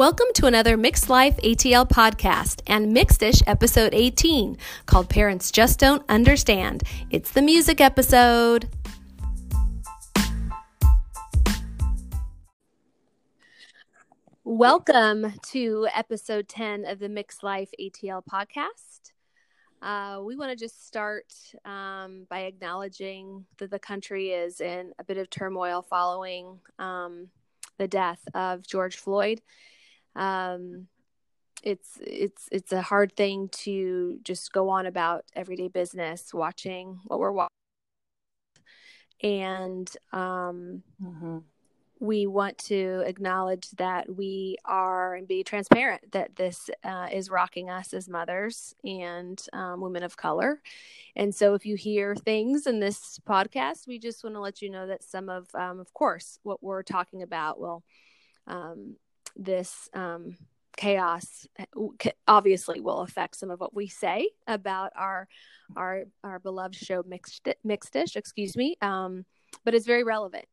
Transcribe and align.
Welcome 0.00 0.28
to 0.36 0.46
another 0.46 0.78
Mixed 0.78 1.10
Life 1.10 1.36
ATL 1.44 1.86
podcast 1.86 2.62
and 2.66 2.96
Mixedish 2.96 3.42
episode 3.46 3.92
18 3.92 4.56
called 4.86 5.10
Parents 5.10 5.50
Just 5.50 5.78
Don't 5.78 6.02
Understand. 6.08 6.84
It's 7.10 7.30
the 7.30 7.42
music 7.42 7.82
episode. 7.82 8.66
Welcome 14.42 15.34
to 15.50 15.86
episode 15.94 16.48
10 16.48 16.86
of 16.86 16.98
the 16.98 17.10
Mixed 17.10 17.42
Life 17.42 17.68
ATL 17.78 18.22
podcast. 18.24 19.12
Uh, 19.82 20.22
we 20.24 20.34
want 20.34 20.50
to 20.50 20.56
just 20.56 20.86
start 20.86 21.30
um, 21.66 22.26
by 22.30 22.44
acknowledging 22.44 23.44
that 23.58 23.70
the 23.70 23.78
country 23.78 24.30
is 24.30 24.62
in 24.62 24.92
a 24.98 25.04
bit 25.04 25.18
of 25.18 25.28
turmoil 25.28 25.82
following 25.82 26.58
um, 26.78 27.28
the 27.76 27.86
death 27.86 28.22
of 28.32 28.66
George 28.66 28.96
Floyd. 28.96 29.42
Um, 30.16 30.88
it's 31.62 31.98
it's 32.00 32.48
it's 32.50 32.72
a 32.72 32.82
hard 32.82 33.14
thing 33.16 33.48
to 33.50 34.18
just 34.22 34.52
go 34.52 34.68
on 34.70 34.86
about 34.86 35.24
everyday 35.34 35.68
business, 35.68 36.32
watching 36.32 37.00
what 37.04 37.18
we're 37.18 37.32
watching, 37.32 37.50
and 39.22 39.90
um, 40.12 40.82
mm-hmm 41.02 41.38
we 42.00 42.26
want 42.26 42.56
to 42.56 43.02
acknowledge 43.06 43.70
that 43.72 44.16
we 44.16 44.56
are 44.64 45.14
and 45.14 45.28
be 45.28 45.44
transparent 45.44 46.12
that 46.12 46.34
this 46.34 46.70
uh, 46.82 47.06
is 47.12 47.28
rocking 47.28 47.68
us 47.68 47.92
as 47.92 48.08
mothers 48.08 48.74
and 48.82 49.44
um, 49.52 49.82
women 49.82 50.02
of 50.02 50.16
color. 50.16 50.62
And 51.14 51.34
so, 51.34 51.52
if 51.52 51.66
you 51.66 51.76
hear 51.76 52.14
things 52.16 52.66
in 52.66 52.80
this 52.80 53.20
podcast, 53.28 53.86
we 53.86 53.98
just 53.98 54.24
want 54.24 54.34
to 54.34 54.40
let 54.40 54.62
you 54.62 54.70
know 54.70 54.86
that 54.86 55.04
some 55.04 55.28
of, 55.28 55.54
um, 55.54 55.78
of 55.78 55.92
course, 55.92 56.38
what 56.42 56.62
we're 56.62 56.82
talking 56.82 57.22
about 57.22 57.60
will, 57.60 57.84
um, 58.46 58.96
this 59.36 59.88
um, 59.94 60.36
chaos 60.76 61.46
obviously 62.26 62.80
will 62.80 63.00
affect 63.00 63.36
some 63.36 63.50
of 63.50 63.60
what 63.60 63.74
we 63.74 63.86
say 63.86 64.28
about 64.46 64.92
our 64.96 65.28
our 65.76 66.04
our 66.24 66.38
beloved 66.38 66.74
show 66.74 67.02
mixed 67.06 67.48
Mixedish 67.66 68.16
excuse 68.16 68.56
me 68.56 68.76
um, 68.80 69.24
but 69.64 69.74
it's 69.74 69.86
very 69.86 70.04
relevant 70.04 70.46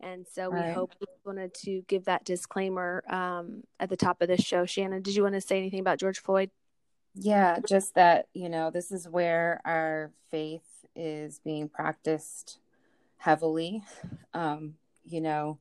and 0.00 0.26
so 0.26 0.50
we 0.50 0.58
right. 0.58 0.74
hope 0.74 0.94
we 1.00 1.06
wanted 1.24 1.54
to 1.54 1.82
give 1.86 2.06
that 2.06 2.24
disclaimer 2.24 3.04
um, 3.08 3.62
at 3.78 3.90
the 3.90 3.96
top 3.96 4.22
of 4.22 4.28
this 4.28 4.40
show. 4.40 4.64
Shannon, 4.64 5.02
did 5.02 5.14
you 5.14 5.22
want 5.22 5.34
to 5.34 5.40
say 5.40 5.58
anything 5.58 5.80
about 5.80 5.98
George 5.98 6.20
Floyd? 6.20 6.50
Yeah, 7.14 7.58
just 7.68 7.94
that, 7.96 8.26
you 8.32 8.48
know, 8.48 8.70
this 8.70 8.92
is 8.92 9.08
where 9.08 9.60
our 9.64 10.10
faith 10.30 10.64
is 10.94 11.40
being 11.44 11.68
practiced 11.68 12.58
heavily, 13.18 13.82
um, 14.32 14.74
you 15.04 15.20
know, 15.20 15.58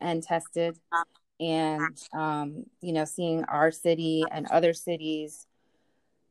and 0.00 0.22
tested. 0.22 0.76
And, 1.38 1.96
um, 2.12 2.64
you 2.80 2.92
know, 2.92 3.04
seeing 3.04 3.44
our 3.44 3.70
city 3.70 4.24
and 4.30 4.46
other 4.46 4.72
cities 4.72 5.46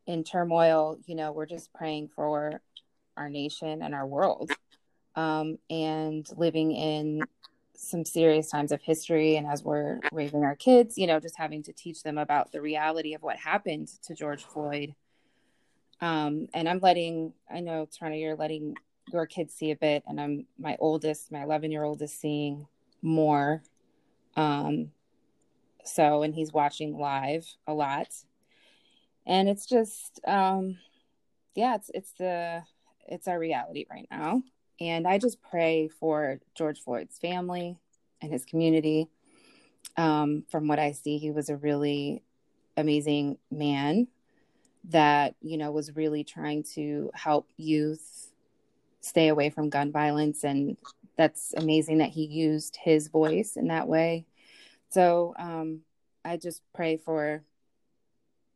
in 0.07 0.23
turmoil, 0.23 0.97
you 1.05 1.15
know, 1.15 1.31
we're 1.31 1.45
just 1.45 1.73
praying 1.73 2.09
for 2.15 2.61
our 3.17 3.29
nation 3.29 3.81
and 3.81 3.93
our 3.93 4.05
world 4.05 4.51
um, 5.15 5.57
and 5.69 6.27
living 6.35 6.71
in 6.71 7.21
some 7.75 8.05
serious 8.05 8.49
times 8.49 8.71
of 8.71 8.81
history. 8.81 9.35
And 9.37 9.47
as 9.47 9.63
we're 9.63 9.99
raising 10.11 10.43
our 10.43 10.55
kids 10.55 10.97
you 10.97 11.07
know 11.07 11.19
just 11.19 11.37
having 11.37 11.63
to 11.63 11.73
teach 11.73 12.03
them 12.03 12.17
about 12.17 12.51
the 12.51 12.61
reality 12.61 13.13
of 13.13 13.21
what 13.21 13.37
happened 13.37 13.89
to 14.03 14.15
george 14.15 14.43
floyd. 14.43 14.95
Um, 16.01 16.47
and 16.53 16.67
i'm 16.67 16.79
letting 16.79 17.33
i 17.49 17.59
know 17.59 17.87
Tarna, 17.87 18.19
you're 18.19 18.35
letting 18.35 18.75
your 19.11 19.25
kids 19.25 19.53
see 19.53 19.71
a 19.71 19.75
bit 19.75 20.03
and 20.07 20.19
i'm 20.19 20.45
my 20.57 20.77
oldest 20.79 21.31
my 21.31 21.43
11 21.43 21.71
year 21.71 21.83
old 21.83 22.01
is 22.01 22.13
seeing 22.13 22.67
more. 23.01 23.61
Um, 24.35 24.91
so 25.86 26.23
and 26.23 26.36
he's 26.36 26.52
watching 26.52 26.97
live 26.97 27.46
a 27.68 27.73
lot 27.73 28.13
and 29.25 29.47
it's 29.47 29.66
just 29.66 30.19
um, 30.28 30.78
yeah 31.56 31.75
it's 31.75 31.90
it's 31.94 32.12
the 32.13 32.62
it's 33.07 33.28
our 33.28 33.40
reality 33.40 33.85
right 33.90 34.07
now 34.12 34.41
and 34.79 35.07
I 35.07 35.18
just 35.18 35.41
pray 35.41 35.88
for 35.88 36.40
George 36.53 36.81
Floyd's 36.81 37.18
family 37.18 37.78
and 38.22 38.31
his 38.31 38.45
community. 38.45 39.07
Um, 39.97 40.44
from 40.50 40.68
what 40.68 40.79
I 40.79 40.91
see, 40.91 41.18
he 41.18 41.31
was 41.31 41.50
a 41.50 41.56
really 41.56 42.24
amazing 42.75 43.38
man 43.50 44.07
that, 44.90 45.35
you 45.41 45.57
know, 45.57 45.72
was 45.72 45.95
really 45.95 46.24
trying 46.24 46.63
to 46.75 47.09
help 47.13 47.50
youth 47.56 48.31
stay 49.00 49.29
away 49.29 49.50
from 49.50 49.69
gun 49.69 49.91
violence. 49.91 50.44
And 50.44 50.75
that's 51.16 51.53
amazing 51.56 52.00
that 52.00 52.09
he 52.09 52.25
used 52.25 52.78
his 52.81 53.07
voice 53.07 53.56
in 53.56 53.68
that 53.68 53.88
way. 53.88 54.25
So 54.90 55.34
um, 55.38 55.81
I 56.23 56.38
just 56.38 56.62
pray 56.73 56.97
for 56.97 57.44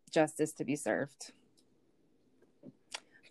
justice 0.09 0.53
to 0.53 0.65
be 0.65 0.75
served. 0.75 1.31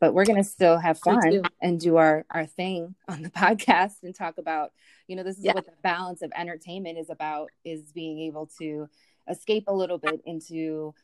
But 0.00 0.14
we're 0.14 0.25
going 0.25 0.42
to 0.42 0.48
still 0.48 0.78
have 0.78 0.98
fun 1.00 1.42
and 1.60 1.81
do 1.81 1.97
our 1.97 2.25
our 2.31 2.47
thing 2.47 2.94
on 3.08 3.22
the 3.22 3.31
podcast 3.37 3.94
and 4.04 4.14
talk 4.14 4.38
about 4.38 4.72
you 5.08 5.16
know 5.16 5.25
this 5.25 5.38
is 5.38 5.44
yeah. 5.44 5.54
what 5.54 5.66
the 5.66 5.72
balance 5.82 6.22
of 6.22 6.31
entertainment 6.37 6.98
is 6.98 7.10
about 7.10 7.50
is 7.64 7.91
being 7.92 8.20
able 8.20 8.48
to 8.60 8.88
escape 9.28 9.64
a 9.66 9.75
little 9.75 9.98
bit 9.98 10.20
into 10.25 10.94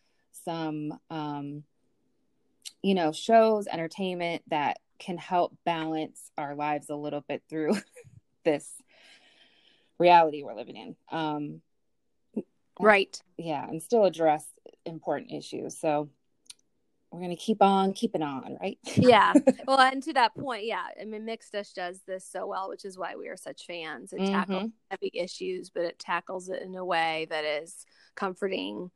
some 0.44 0.96
um 1.10 1.64
you 2.82 2.94
know 2.94 3.10
shows 3.10 3.66
entertainment 3.66 4.42
that 4.48 4.78
can 5.00 5.18
help 5.18 5.56
balance 5.64 6.30
our 6.38 6.54
lives 6.54 6.88
a 6.88 6.94
little 6.94 7.24
bit 7.28 7.42
through 7.50 7.74
this 8.44 8.70
reality 9.98 10.44
we're 10.44 10.54
living 10.54 10.76
in. 10.76 10.96
Um 11.10 11.62
right 12.80 13.22
yeah 13.38 13.66
and 13.68 13.82
still 13.82 14.04
address 14.04 14.46
important 14.84 15.30
issues 15.32 15.78
so 15.78 16.08
we're 17.14 17.20
going 17.20 17.30
to 17.30 17.36
keep 17.36 17.62
on 17.62 17.92
keeping 17.92 18.22
on, 18.22 18.58
right? 18.60 18.78
yeah. 18.96 19.32
Well, 19.66 19.78
and 19.80 20.02
to 20.02 20.12
that 20.14 20.34
point, 20.34 20.64
yeah. 20.66 20.84
I 21.00 21.04
mean, 21.04 21.24
Mixedish 21.24 21.74
does 21.74 22.00
this 22.06 22.26
so 22.28 22.46
well, 22.46 22.68
which 22.68 22.84
is 22.84 22.98
why 22.98 23.14
we 23.16 23.28
are 23.28 23.36
such 23.36 23.66
fans. 23.66 24.12
It 24.12 24.20
mm-hmm. 24.20 24.32
tackles 24.32 24.70
heavy 24.90 25.10
issues, 25.14 25.70
but 25.70 25.84
it 25.84 25.98
tackles 25.98 26.48
it 26.48 26.62
in 26.62 26.74
a 26.74 26.84
way 26.84 27.26
that 27.30 27.44
is 27.44 27.86
comforting. 28.14 28.90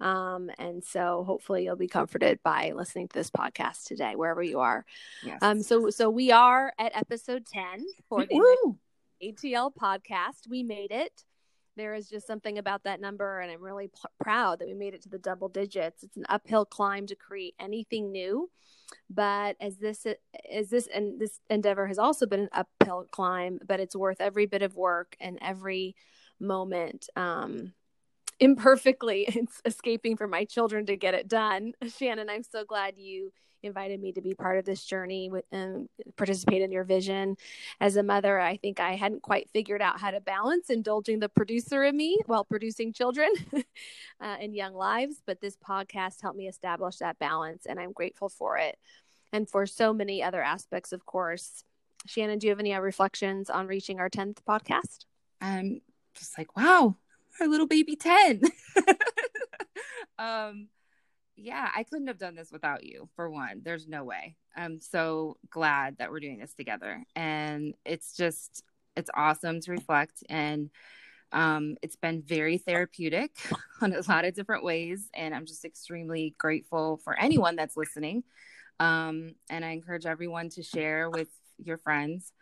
Um, 0.00 0.50
and 0.58 0.82
so 0.82 1.24
hopefully 1.24 1.64
you'll 1.64 1.76
be 1.76 1.88
comforted 1.88 2.40
by 2.42 2.72
listening 2.74 3.08
to 3.08 3.14
this 3.14 3.30
podcast 3.30 3.84
today, 3.84 4.14
wherever 4.16 4.42
you 4.42 4.60
are. 4.60 4.84
Yes. 5.22 5.38
Um, 5.42 5.62
so, 5.62 5.90
so 5.90 6.08
we 6.08 6.32
are 6.32 6.72
at 6.78 6.96
episode 6.96 7.46
10 7.46 7.84
for 8.08 8.24
the 8.24 8.74
ATL 9.22 9.72
podcast. 9.74 10.48
We 10.48 10.62
made 10.62 10.90
it 10.90 11.24
there 11.78 11.94
is 11.94 12.08
just 12.08 12.26
something 12.26 12.58
about 12.58 12.84
that 12.84 13.00
number 13.00 13.40
and 13.40 13.50
i'm 13.50 13.62
really 13.62 13.88
p- 13.88 14.08
proud 14.20 14.58
that 14.58 14.68
we 14.68 14.74
made 14.74 14.94
it 14.94 15.02
to 15.02 15.08
the 15.08 15.18
double 15.18 15.48
digits. 15.48 16.02
It's 16.02 16.16
an 16.16 16.26
uphill 16.28 16.64
climb 16.64 17.06
to 17.06 17.14
create 17.14 17.54
anything 17.58 18.12
new 18.12 18.50
but 19.10 19.56
as 19.60 19.76
this 19.76 20.06
as 20.50 20.70
this 20.70 20.88
and 20.94 21.20
this 21.20 21.40
endeavor 21.50 21.86
has 21.86 21.98
also 21.98 22.26
been 22.26 22.40
an 22.40 22.48
uphill 22.52 23.06
climb 23.10 23.58
but 23.66 23.80
it's 23.80 23.96
worth 23.96 24.20
every 24.20 24.46
bit 24.46 24.62
of 24.62 24.76
work 24.76 25.16
and 25.20 25.38
every 25.42 25.94
moment 26.40 27.08
um 27.16 27.72
imperfectly 28.40 29.24
it's 29.28 29.60
escaping 29.64 30.16
from 30.16 30.30
my 30.30 30.44
children 30.44 30.86
to 30.86 30.96
get 30.96 31.14
it 31.14 31.28
done 31.28 31.72
shannon 31.98 32.28
i'm 32.28 32.42
so 32.42 32.64
glad 32.64 32.94
you 32.96 33.32
invited 33.62 34.00
me 34.00 34.12
to 34.12 34.20
be 34.20 34.34
part 34.34 34.58
of 34.58 34.64
this 34.64 34.84
journey 34.84 35.30
with, 35.30 35.44
and 35.52 35.88
participate 36.16 36.62
in 36.62 36.70
your 36.70 36.84
vision. 36.84 37.36
As 37.80 37.96
a 37.96 38.02
mother, 38.02 38.38
I 38.38 38.56
think 38.56 38.80
I 38.80 38.94
hadn't 38.94 39.22
quite 39.22 39.50
figured 39.50 39.82
out 39.82 40.00
how 40.00 40.10
to 40.10 40.20
balance 40.20 40.70
indulging 40.70 41.18
the 41.18 41.28
producer 41.28 41.84
in 41.84 41.96
me 41.96 42.18
while 42.26 42.44
producing 42.44 42.92
children 42.92 43.30
uh, 43.54 43.62
and 44.40 44.54
young 44.54 44.74
lives. 44.74 45.22
But 45.26 45.40
this 45.40 45.56
podcast 45.56 46.22
helped 46.22 46.38
me 46.38 46.48
establish 46.48 46.96
that 46.96 47.18
balance, 47.18 47.66
and 47.66 47.78
I'm 47.80 47.92
grateful 47.92 48.28
for 48.28 48.58
it. 48.58 48.78
And 49.32 49.48
for 49.48 49.66
so 49.66 49.92
many 49.92 50.22
other 50.22 50.42
aspects, 50.42 50.92
of 50.92 51.04
course. 51.04 51.64
Shannon, 52.06 52.38
do 52.38 52.46
you 52.46 52.50
have 52.50 52.60
any 52.60 52.74
reflections 52.74 53.50
on 53.50 53.66
reaching 53.66 54.00
our 54.00 54.08
10th 54.08 54.38
podcast? 54.48 55.04
I'm 55.40 55.82
just 56.14 56.38
like, 56.38 56.56
wow, 56.56 56.96
our 57.40 57.48
little 57.48 57.66
baby 57.66 57.96
10. 57.96 58.42
um, 60.18 60.68
yeah, 61.36 61.70
I 61.74 61.84
couldn't 61.84 62.08
have 62.08 62.18
done 62.18 62.34
this 62.34 62.50
without 62.50 62.84
you, 62.84 63.08
for 63.14 63.30
one. 63.30 63.62
There's 63.64 63.86
no 63.86 64.04
way. 64.04 64.36
I'm 64.56 64.80
so 64.80 65.36
glad 65.50 65.98
that 65.98 66.10
we're 66.10 66.20
doing 66.20 66.38
this 66.38 66.54
together. 66.54 67.04
And 67.14 67.74
it's 67.84 68.16
just, 68.16 68.64
it's 68.96 69.10
awesome 69.14 69.60
to 69.60 69.70
reflect. 69.70 70.24
And 70.28 70.70
um, 71.30 71.76
it's 71.82 71.96
been 71.96 72.22
very 72.22 72.58
therapeutic 72.58 73.30
on 73.80 73.92
a 73.92 74.02
lot 74.08 74.24
of 74.24 74.34
different 74.34 74.64
ways. 74.64 75.08
And 75.14 75.34
I'm 75.34 75.46
just 75.46 75.64
extremely 75.64 76.34
grateful 76.38 77.00
for 77.04 77.18
anyone 77.18 77.54
that's 77.54 77.76
listening. 77.76 78.24
Um, 78.80 79.34
and 79.50 79.64
I 79.64 79.70
encourage 79.70 80.06
everyone 80.06 80.48
to 80.50 80.62
share 80.62 81.10
with 81.10 81.28
your 81.58 81.78
friends. 81.78 82.32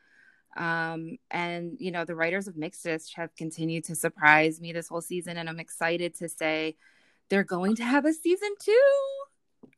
Um, 0.57 1.19
and, 1.31 1.77
you 1.79 1.91
know, 1.91 2.05
the 2.05 2.15
writers 2.15 2.49
of 2.49 2.55
Mixedish 2.55 3.15
have 3.15 3.35
continued 3.37 3.85
to 3.85 3.95
surprise 3.95 4.61
me 4.61 4.73
this 4.73 4.89
whole 4.89 5.01
season. 5.01 5.37
And 5.37 5.49
I'm 5.49 5.61
excited 5.61 6.15
to 6.17 6.29
say, 6.29 6.77
they're 7.29 7.45
going 7.45 7.77
to 7.77 7.85
have 7.85 8.05
a 8.05 8.13
season 8.13 8.51
two. 8.61 8.93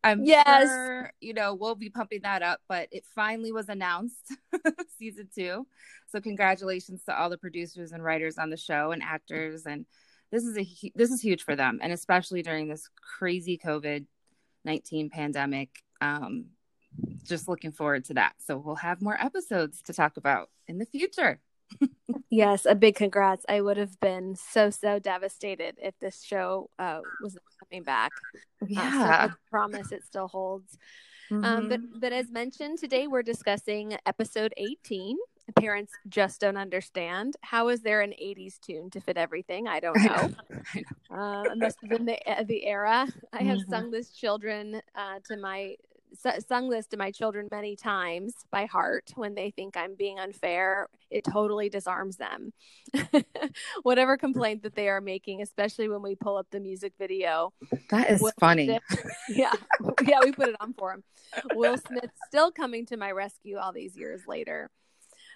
I'm 0.04 0.24
yes. 0.24 0.68
sure, 0.68 1.12
you 1.20 1.34
know, 1.34 1.54
we'll 1.54 1.74
be 1.74 1.90
pumping 1.90 2.20
that 2.22 2.42
up, 2.42 2.60
but 2.68 2.88
it 2.92 3.04
finally 3.14 3.52
was 3.52 3.68
announced 3.68 4.34
season 4.98 5.28
two. 5.34 5.66
So, 6.12 6.20
congratulations 6.20 7.02
to 7.04 7.18
all 7.18 7.30
the 7.30 7.38
producers 7.38 7.92
and 7.92 8.04
writers 8.04 8.38
on 8.38 8.50
the 8.50 8.56
show 8.56 8.92
and 8.92 9.02
actors 9.02 9.66
and 9.66 9.86
this 10.30 10.44
is 10.44 10.58
a 10.58 10.92
this 10.94 11.10
is 11.10 11.20
huge 11.20 11.42
for 11.42 11.56
them, 11.56 11.78
and 11.82 11.92
especially 11.92 12.42
during 12.42 12.68
this 12.68 12.88
crazy 13.18 13.58
COVID 13.58 14.06
nineteen 14.64 15.10
pandemic. 15.10 15.70
Um, 16.00 16.46
just 17.24 17.48
looking 17.48 17.72
forward 17.72 18.04
to 18.06 18.14
that. 18.14 18.34
So 18.38 18.56
we'll 18.56 18.76
have 18.76 19.02
more 19.02 19.20
episodes 19.20 19.82
to 19.82 19.92
talk 19.92 20.16
about 20.16 20.50
in 20.66 20.78
the 20.78 20.86
future. 20.86 21.40
yes, 22.30 22.66
a 22.66 22.74
big 22.74 22.96
congrats. 22.96 23.44
I 23.48 23.60
would 23.60 23.76
have 23.76 23.98
been 24.00 24.36
so 24.36 24.70
so 24.70 24.98
devastated 24.98 25.76
if 25.82 25.94
this 26.00 26.22
show 26.22 26.70
uh, 26.78 27.00
wasn't 27.22 27.44
coming 27.60 27.84
back. 27.84 28.12
Yeah, 28.66 28.80
uh, 28.80 28.92
so 28.92 29.04
I 29.04 29.30
promise 29.50 29.92
it 29.92 30.04
still 30.04 30.28
holds. 30.28 30.78
Mm-hmm. 31.30 31.44
Um, 31.44 31.68
but 31.68 31.80
mm-hmm. 31.80 31.98
but 31.98 32.12
as 32.12 32.30
mentioned 32.30 32.78
today, 32.78 33.06
we're 33.06 33.22
discussing 33.22 33.96
episode 34.06 34.54
eighteen. 34.56 35.16
Parents 35.56 35.92
just 36.08 36.40
don't 36.40 36.56
understand. 36.56 37.36
How 37.42 37.68
is 37.68 37.82
there 37.82 38.00
an 38.00 38.12
'80s 38.12 38.60
tune 38.60 38.90
to 38.90 39.00
fit 39.00 39.16
everything? 39.16 39.66
I 39.66 39.80
don't 39.80 39.96
know. 40.02 40.30
I 40.74 40.84
know. 41.10 41.16
Uh, 41.16 41.54
must 41.56 41.78
have 41.82 41.90
been 41.90 42.06
the 42.06 42.18
the 42.46 42.66
era. 42.66 43.06
I 43.32 43.42
have 43.42 43.58
mm-hmm. 43.58 43.70
sung 43.70 43.90
this 43.90 44.10
children 44.10 44.80
uh, 44.94 45.18
to 45.26 45.36
my 45.36 45.76
sung 46.46 46.70
this 46.70 46.86
to 46.88 46.96
my 46.96 47.10
children 47.10 47.48
many 47.50 47.76
times 47.76 48.34
by 48.50 48.66
heart 48.66 49.12
when 49.14 49.34
they 49.34 49.50
think 49.50 49.76
I'm 49.76 49.94
being 49.94 50.18
unfair. 50.18 50.88
It 51.10 51.24
totally 51.24 51.68
disarms 51.68 52.16
them. 52.16 52.52
Whatever 53.82 54.16
complaint 54.16 54.62
that 54.62 54.74
they 54.74 54.88
are 54.88 55.00
making, 55.00 55.42
especially 55.42 55.88
when 55.88 56.02
we 56.02 56.14
pull 56.14 56.36
up 56.36 56.46
the 56.50 56.60
music 56.60 56.92
video. 56.98 57.52
That 57.90 58.10
is 58.10 58.20
Will 58.20 58.32
funny. 58.38 58.66
Smith, 58.66 59.06
yeah. 59.28 59.52
Yeah, 60.06 60.20
we 60.22 60.32
put 60.32 60.48
it 60.48 60.56
on 60.60 60.74
for 60.74 60.92
him. 60.92 61.04
Will 61.54 61.76
Smith 61.76 62.10
still 62.26 62.50
coming 62.50 62.86
to 62.86 62.96
my 62.96 63.12
rescue 63.12 63.56
all 63.56 63.72
these 63.72 63.96
years 63.96 64.22
later. 64.26 64.70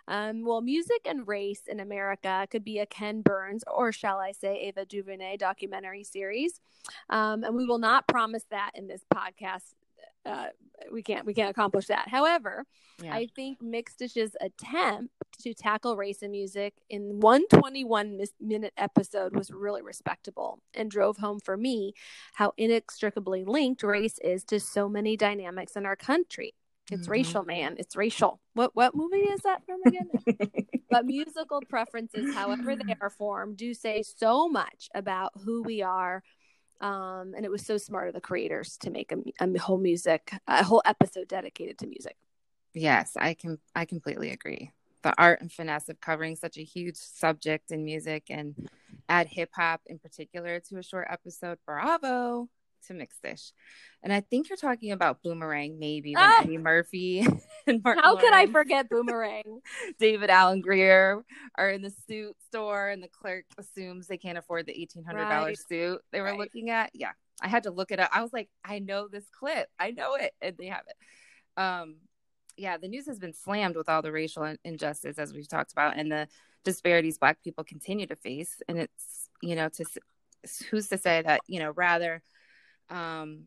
Um, 0.08 0.44
well, 0.44 0.60
music 0.60 1.02
and 1.04 1.26
race 1.28 1.62
in 1.68 1.80
America 1.80 2.46
could 2.50 2.64
be 2.64 2.78
a 2.80 2.86
Ken 2.86 3.22
Burns 3.22 3.62
or 3.72 3.92
shall 3.92 4.18
I 4.18 4.32
say 4.32 4.58
Ava 4.62 4.84
DuVernay 4.84 5.36
documentary 5.36 6.04
series. 6.04 6.60
Um, 7.08 7.44
and 7.44 7.54
we 7.54 7.66
will 7.66 7.78
not 7.78 8.08
promise 8.08 8.44
that 8.50 8.72
in 8.74 8.88
this 8.88 9.02
podcast 9.14 9.74
uh, 10.24 10.46
we 10.90 11.02
can't 11.02 11.26
we 11.26 11.34
can't 11.34 11.50
accomplish 11.50 11.86
that. 11.86 12.08
However, 12.08 12.64
yeah. 13.02 13.14
I 13.14 13.28
think 13.34 13.60
Mixedish's 13.62 14.36
attempt 14.40 15.12
to 15.42 15.54
tackle 15.54 15.96
race 15.96 16.22
and 16.22 16.30
music 16.30 16.74
in 16.88 17.20
121 17.20 18.20
minute 18.40 18.72
episode 18.76 19.34
was 19.34 19.50
really 19.50 19.82
respectable 19.82 20.60
and 20.74 20.90
drove 20.90 21.16
home 21.16 21.40
for 21.40 21.56
me 21.56 21.94
how 22.34 22.52
inextricably 22.56 23.44
linked 23.44 23.82
race 23.82 24.18
is 24.22 24.44
to 24.44 24.60
so 24.60 24.88
many 24.88 25.16
dynamics 25.16 25.76
in 25.76 25.86
our 25.86 25.96
country. 25.96 26.54
It's 26.90 27.02
mm-hmm. 27.02 27.12
racial, 27.12 27.44
man. 27.44 27.76
It's 27.78 27.96
racial. 27.96 28.40
What 28.54 28.74
what 28.74 28.94
movie 28.94 29.18
is 29.18 29.40
that 29.42 29.62
from 29.64 29.80
again? 29.86 30.10
but 30.90 31.06
musical 31.06 31.62
preferences, 31.68 32.34
however 32.34 32.76
they 32.76 32.96
are 33.00 33.10
formed, 33.10 33.56
do 33.56 33.72
say 33.72 34.02
so 34.02 34.48
much 34.48 34.88
about 34.94 35.32
who 35.44 35.62
we 35.62 35.82
are 35.82 36.22
um, 36.82 37.32
and 37.36 37.44
it 37.44 37.50
was 37.50 37.64
so 37.64 37.78
smart 37.78 38.08
of 38.08 38.14
the 38.14 38.20
creators 38.20 38.76
to 38.78 38.90
make 38.90 39.12
a, 39.12 39.16
a 39.40 39.58
whole 39.58 39.78
music, 39.78 40.32
a 40.48 40.64
whole 40.64 40.82
episode 40.84 41.28
dedicated 41.28 41.78
to 41.78 41.86
music. 41.86 42.16
Yes, 42.74 43.12
I 43.16 43.34
can. 43.34 43.58
I 43.74 43.84
completely 43.84 44.30
agree. 44.30 44.72
The 45.02 45.14
art 45.16 45.40
and 45.40 45.50
finesse 45.50 45.88
of 45.88 46.00
covering 46.00 46.36
such 46.36 46.58
a 46.58 46.62
huge 46.62 46.96
subject 46.96 47.70
in 47.70 47.84
music 47.84 48.24
and 48.30 48.54
add 49.08 49.28
hip 49.28 49.50
hop 49.54 49.80
in 49.86 49.98
particular 49.98 50.60
to 50.60 50.78
a 50.78 50.82
short 50.82 51.06
episode. 51.10 51.58
Bravo 51.66 52.48
to 52.86 52.94
Mixedish. 52.94 53.52
And 54.02 54.12
I 54.12 54.20
think 54.20 54.48
you're 54.48 54.56
talking 54.56 54.92
about 54.92 55.22
Boomerang, 55.22 55.78
maybe 55.78 56.14
when 56.14 56.24
ah! 56.24 56.40
Eddie 56.42 56.58
Murphy 56.58 57.26
and 57.66 57.82
Martin 57.82 58.02
How 58.02 58.16
could 58.16 58.32
I 58.32 58.46
forget 58.46 58.88
Boomerang? 58.88 59.60
David 59.98 60.30
Alan 60.30 60.60
Grier 60.60 61.22
are 61.56 61.70
in 61.70 61.82
the 61.82 61.92
suit 62.08 62.36
store, 62.46 62.88
and 62.88 63.02
the 63.02 63.08
clerk 63.08 63.44
assumes 63.58 64.06
they 64.06 64.18
can't 64.18 64.38
afford 64.38 64.66
the 64.66 64.80
eighteen 64.80 65.04
hundred 65.04 65.28
dollar 65.28 65.48
right. 65.48 65.58
suit 65.68 66.00
they 66.10 66.20
were 66.20 66.26
right. 66.26 66.38
looking 66.38 66.70
at. 66.70 66.90
Yeah, 66.94 67.12
I 67.40 67.48
had 67.48 67.64
to 67.64 67.70
look 67.70 67.90
it 67.90 68.00
up. 68.00 68.10
I 68.12 68.22
was 68.22 68.32
like, 68.32 68.48
I 68.64 68.78
know 68.78 69.08
this 69.08 69.26
clip, 69.38 69.68
I 69.78 69.90
know 69.90 70.14
it, 70.14 70.32
and 70.40 70.56
they 70.58 70.66
have 70.66 70.84
it. 70.88 71.60
Um, 71.60 71.96
yeah, 72.56 72.76
the 72.76 72.88
news 72.88 73.06
has 73.06 73.18
been 73.18 73.32
slammed 73.32 73.76
with 73.76 73.88
all 73.88 74.02
the 74.02 74.12
racial 74.12 74.54
injustice 74.64 75.18
as 75.18 75.32
we've 75.32 75.48
talked 75.48 75.72
about, 75.72 75.96
and 75.96 76.10
the 76.10 76.28
disparities 76.64 77.18
Black 77.18 77.42
people 77.42 77.64
continue 77.64 78.06
to 78.06 78.16
face. 78.16 78.62
And 78.68 78.78
it's 78.78 79.28
you 79.40 79.56
know 79.56 79.68
to 79.68 79.84
who's 80.70 80.88
to 80.88 80.98
say 80.98 81.22
that 81.22 81.40
you 81.46 81.60
know 81.60 81.70
rather 81.70 82.22
um, 82.90 83.44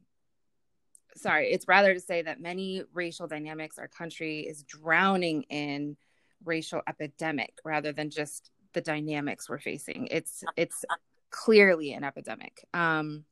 sorry, 1.16 1.52
it's 1.52 1.68
rather 1.68 1.94
to 1.94 2.00
say 2.00 2.22
that 2.22 2.42
many 2.42 2.84
racial 2.94 3.28
dynamics 3.28 3.78
our 3.78 3.88
country 3.88 4.42
is 4.42 4.64
drowning 4.64 5.44
in 5.44 5.98
racial 6.44 6.82
epidemic 6.88 7.54
rather 7.64 7.92
than 7.92 8.10
just 8.10 8.52
the 8.74 8.82
dynamics 8.82 9.50
we're 9.50 9.60
facing. 9.60 10.08
It's 10.12 10.44
it's 10.56 10.86
clearly 11.32 11.94
an 11.94 12.04
epidemic. 12.04 12.66
Um, 12.74 13.26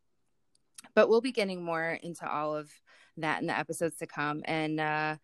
but 0.96 1.10
we'll 1.10 1.22
be 1.22 1.32
getting 1.32 1.64
more 1.64 1.98
into 2.02 2.30
all 2.30 2.56
of 2.56 2.72
that 3.18 3.42
in 3.42 3.48
the 3.48 3.58
episodes 3.58 3.98
to 3.98 4.08
come. 4.08 4.42
And 4.46 4.80
uh, 4.80 5.16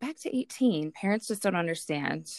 back 0.00 0.16
to 0.22 0.36
18, 0.36 0.92
parents 0.92 1.28
just 1.28 1.42
don't 1.42 1.56
understand 1.56 2.30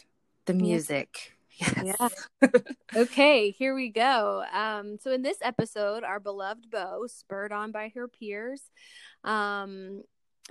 the 0.46 0.54
music. 0.54 1.34
Yes. 1.62 2.14
Yeah. 2.42 2.50
okay, 2.96 3.52
here 3.52 3.76
we 3.76 3.90
go. 3.90 4.44
Um, 4.52 4.98
so 5.00 5.12
in 5.12 5.22
this 5.22 5.38
episode, 5.42 6.04
our 6.04 6.20
beloved 6.20 6.70
Bo, 6.72 7.06
spurred 7.08 7.52
on 7.52 7.72
by 7.72 7.92
her 7.96 8.08
peers, 8.08 8.64
um, 9.24 10.02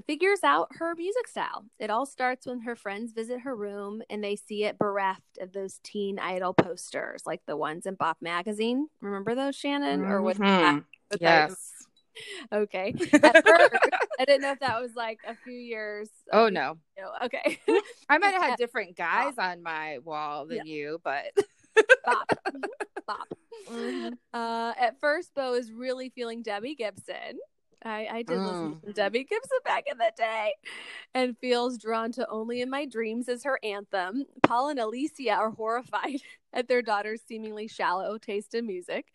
figures 0.07 0.41
out 0.45 0.69
her 0.77 0.95
music 0.95 1.29
style. 1.29 1.65
It 1.79 1.91
all 1.91 2.07
starts 2.07 2.47
when 2.47 2.61
her 2.61 2.77
friends 2.77 3.13
visit 3.13 3.41
her 3.41 3.55
room 3.55 4.03
and 4.09 4.23
they 4.23 4.37
see 4.37 4.65
it 4.65 4.79
bereft 4.79 5.39
of 5.41 5.53
those 5.53 5.81
teen 5.83 6.19
idol 6.19 6.55
posters, 6.55 7.23
like 7.27 7.43
the 7.47 7.57
ones 7.57 7.87
in 7.87 7.95
Bop 7.95 8.19
magazine. 8.21 8.89
Remember 9.01 9.35
those, 9.35 9.57
Shannon? 9.57 10.03
Mm-hmm. 10.03 10.11
Or 10.11 10.23
what? 10.23 10.39
Mm-hmm. 10.39 10.79
Yes. 11.21 11.57
okay. 12.53 12.95
At 13.13 13.47
first, 13.47 13.75
I 14.19 14.25
didn't 14.25 14.43
know 14.43 14.53
if 14.53 14.61
that 14.61 14.81
was 14.81 14.95
like 14.95 15.21
a 15.27 15.35
few 15.35 15.55
years. 15.55 16.09
Oh 16.33 16.49
no. 16.49 16.77
Okay. 17.25 17.59
I 18.09 18.19
might 18.19 18.35
have 18.35 18.43
had 18.43 18.57
different 18.59 18.97
guys 18.97 19.35
on 19.39 19.63
my 19.63 19.99
wall 20.05 20.47
than 20.47 20.59
yeah. 20.59 20.73
you, 20.73 21.01
but 21.03 21.33
Bop. 22.05 22.33
Bop. 23.07 23.29
Mm-hmm. 23.71 24.15
Uh, 24.35 24.73
at 24.79 24.99
first, 25.01 25.35
Bo 25.35 25.55
is 25.55 25.73
really 25.73 26.11
feeling 26.11 26.43
Debbie 26.43 26.75
Gibson. 26.75 27.39
I, 27.83 28.09
I 28.11 28.23
did 28.23 28.37
mm. 28.37 28.47
listen 28.47 28.81
to 28.85 28.93
Debbie 28.93 29.25
Gibson 29.25 29.59
back 29.65 29.85
in 29.91 29.97
the 29.97 30.13
day 30.17 30.53
and 31.15 31.39
feels 31.39 31.79
drawn 31.79 32.13
to 32.13 32.29
Only 32.29 32.61
in 32.61 32.69
My 32.69 32.85
Dreams 32.85 33.29
as 33.29 33.45
her 33.45 33.59
anthem. 33.63 34.27
Paul 34.43 34.69
and 34.69 34.79
Alicia 34.79 35.33
are 35.33 35.51
horrified 35.51 36.21
at 36.53 36.69
their 36.69 36.83
daughter's 36.83 37.23
seemingly 37.27 37.69
shallow 37.69 38.19
taste 38.19 38.55
in 38.55 38.67
music. 38.67 39.07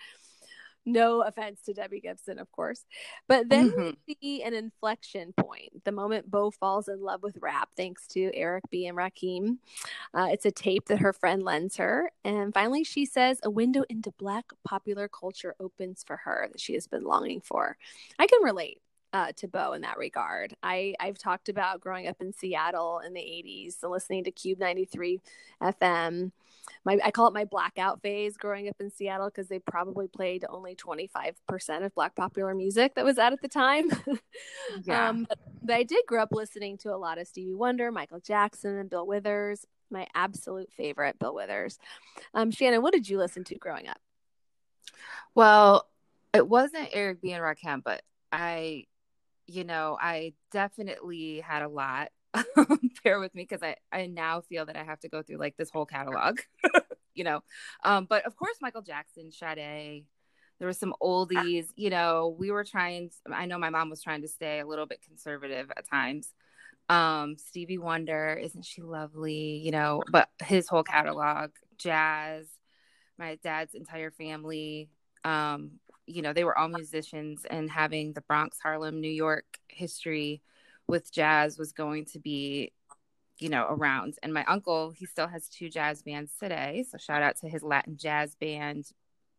No 0.85 1.21
offense 1.21 1.61
to 1.63 1.73
Debbie 1.73 2.01
Gibson, 2.01 2.37
of 2.39 2.51
course. 2.51 2.85
But 3.27 3.49
then 3.49 3.71
mm-hmm. 3.71 3.89
we 4.07 4.17
see 4.21 4.43
an 4.43 4.53
inflection 4.53 5.33
point 5.37 5.83
the 5.83 5.91
moment 5.91 6.29
Bo 6.29 6.51
falls 6.51 6.87
in 6.87 7.01
love 7.01 7.23
with 7.23 7.37
rap, 7.41 7.69
thanks 7.75 8.07
to 8.09 8.31
Eric 8.33 8.65
B. 8.69 8.85
and 8.85 8.97
Rakim. 8.97 9.57
Uh, 10.13 10.27
it's 10.31 10.45
a 10.45 10.51
tape 10.51 10.85
that 10.87 10.99
her 10.99 11.13
friend 11.13 11.43
lends 11.43 11.77
her. 11.77 12.11
And 12.23 12.53
finally, 12.53 12.83
she 12.83 13.05
says 13.05 13.39
a 13.43 13.49
window 13.49 13.83
into 13.89 14.11
Black 14.11 14.45
popular 14.63 15.07
culture 15.07 15.55
opens 15.59 16.03
for 16.05 16.17
her 16.17 16.47
that 16.51 16.61
she 16.61 16.73
has 16.73 16.87
been 16.87 17.03
longing 17.03 17.41
for. 17.41 17.77
I 18.19 18.27
can 18.27 18.43
relate. 18.43 18.79
Uh, 19.15 19.31
to 19.37 19.47
Bo 19.47 19.71
in 19.71 19.83
that 19.83 19.97
regard. 19.97 20.55
I, 20.61 20.93
I've 20.99 21.17
talked 21.17 21.47
about 21.47 21.79
growing 21.79 22.05
up 22.05 22.17
in 22.19 22.33
Seattle 22.33 22.99
in 22.99 23.13
the 23.13 23.21
80s 23.21 23.81
and 23.81 23.89
listening 23.89 24.25
to 24.25 24.31
KUBE 24.31 24.59
93 24.59 25.21
FM 25.63 26.31
my 26.83 26.99
I 27.03 27.11
call 27.11 27.27
it 27.27 27.33
my 27.33 27.45
blackout 27.45 28.01
phase 28.01 28.35
growing 28.37 28.67
up 28.67 28.75
in 28.79 28.91
Seattle 28.91 29.27
because 29.27 29.47
they 29.47 29.59
probably 29.59 30.07
played 30.07 30.43
only 30.49 30.75
25% 30.75 31.85
of 31.85 31.95
black 31.95 32.15
popular 32.15 32.53
music 32.53 32.95
that 32.95 33.05
was 33.05 33.17
out 33.17 33.33
at 33.33 33.41
the 33.41 33.47
time. 33.47 33.89
yeah. 34.83 35.09
Um, 35.09 35.25
but, 35.27 35.39
but 35.63 35.75
I 35.75 35.83
did 35.83 36.05
grow 36.07 36.23
up 36.23 36.31
listening 36.31 36.77
to 36.79 36.93
a 36.93 36.97
lot 36.97 37.17
of 37.17 37.27
Stevie 37.27 37.53
Wonder, 37.53 37.91
Michael 37.91 38.19
Jackson, 38.19 38.77
and 38.77 38.89
Bill 38.89 39.05
Withers. 39.05 39.65
My 39.89 40.07
absolute 40.15 40.71
favorite, 40.75 41.19
Bill 41.19 41.33
Withers. 41.33 41.77
Um, 42.33 42.51
Shannon, 42.51 42.81
what 42.81 42.93
did 42.93 43.07
you 43.07 43.17
listen 43.17 43.43
to 43.45 43.55
growing 43.55 43.87
up? 43.87 43.99
Well, 45.33 45.87
it 46.33 46.47
wasn't 46.47 46.89
Eric 46.91 47.21
B. 47.21 47.31
and 47.31 47.43
Rakim, 47.43 47.83
but 47.83 48.01
I, 48.31 48.85
you 49.47 49.63
know, 49.63 49.97
I 49.99 50.33
definitely 50.51 51.39
had 51.39 51.61
a 51.61 51.69
lot 51.69 52.09
bear 53.03 53.19
with 53.19 53.33
me 53.35 53.43
because 53.43 53.63
I, 53.63 53.75
I 53.91 54.07
now 54.07 54.41
feel 54.41 54.65
that 54.65 54.75
I 54.75 54.83
have 54.83 54.99
to 55.01 55.09
go 55.09 55.21
through 55.21 55.37
like 55.37 55.57
this 55.57 55.69
whole 55.69 55.85
catalog, 55.85 56.39
you 57.13 57.23
know. 57.23 57.41
Um, 57.83 58.05
but 58.09 58.25
of 58.25 58.35
course, 58.35 58.57
Michael 58.61 58.81
Jackson, 58.81 59.31
Sade, 59.31 60.05
there 60.59 60.67
were 60.67 60.73
some 60.73 60.93
oldies, 61.01 61.67
you 61.75 61.89
know, 61.89 62.35
we 62.37 62.51
were 62.51 62.63
trying, 62.63 63.11
I 63.31 63.45
know 63.45 63.57
my 63.57 63.69
mom 63.69 63.89
was 63.89 64.01
trying 64.01 64.21
to 64.21 64.27
stay 64.27 64.59
a 64.59 64.67
little 64.67 64.85
bit 64.85 65.01
conservative 65.01 65.71
at 65.75 65.89
times. 65.89 66.33
Um, 66.87 67.37
Stevie 67.37 67.77
Wonder, 67.77 68.39
isn't 68.41 68.65
she 68.65 68.81
lovely? 68.81 69.61
You 69.63 69.71
know, 69.71 70.03
but 70.11 70.29
his 70.43 70.67
whole 70.67 70.83
catalog, 70.83 71.51
jazz, 71.77 72.47
my 73.17 73.37
dad's 73.43 73.73
entire 73.73 74.11
family, 74.11 74.89
um, 75.23 75.71
you 76.07 76.21
know, 76.21 76.33
they 76.33 76.43
were 76.43 76.57
all 76.57 76.67
musicians 76.67 77.45
and 77.49 77.69
having 77.69 78.13
the 78.13 78.21
Bronx, 78.21 78.59
Harlem, 78.61 79.01
New 79.01 79.11
York 79.11 79.45
history 79.67 80.41
with 80.87 81.11
jazz 81.11 81.57
was 81.57 81.71
going 81.71 82.05
to 82.05 82.19
be 82.19 82.71
you 83.39 83.49
know 83.49 83.65
around 83.67 84.13
and 84.23 84.33
my 84.33 84.45
uncle 84.45 84.91
he 84.91 85.05
still 85.05 85.27
has 85.27 85.49
two 85.49 85.67
jazz 85.67 86.01
bands 86.03 86.31
today 86.39 86.85
so 86.89 86.97
shout 86.97 87.21
out 87.21 87.35
to 87.35 87.49
his 87.49 87.63
latin 87.63 87.97
jazz 87.97 88.33
band 88.35 88.85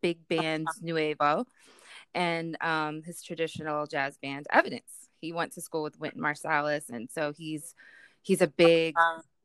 big 0.01 0.27
band 0.27 0.67
Nuevo 0.81 1.45
and 2.13 2.57
um, 2.61 3.03
his 3.03 3.21
traditional 3.21 3.85
jazz 3.85 4.17
band 4.17 4.47
Evidence. 4.51 5.09
He 5.21 5.33
went 5.33 5.53
to 5.53 5.61
school 5.61 5.83
with 5.83 5.99
Wynton 5.99 6.21
Marsalis, 6.21 6.89
and 6.89 7.09
so 7.11 7.33
he's 7.35 7.73
he's 8.21 8.41
a 8.41 8.47
big 8.47 8.95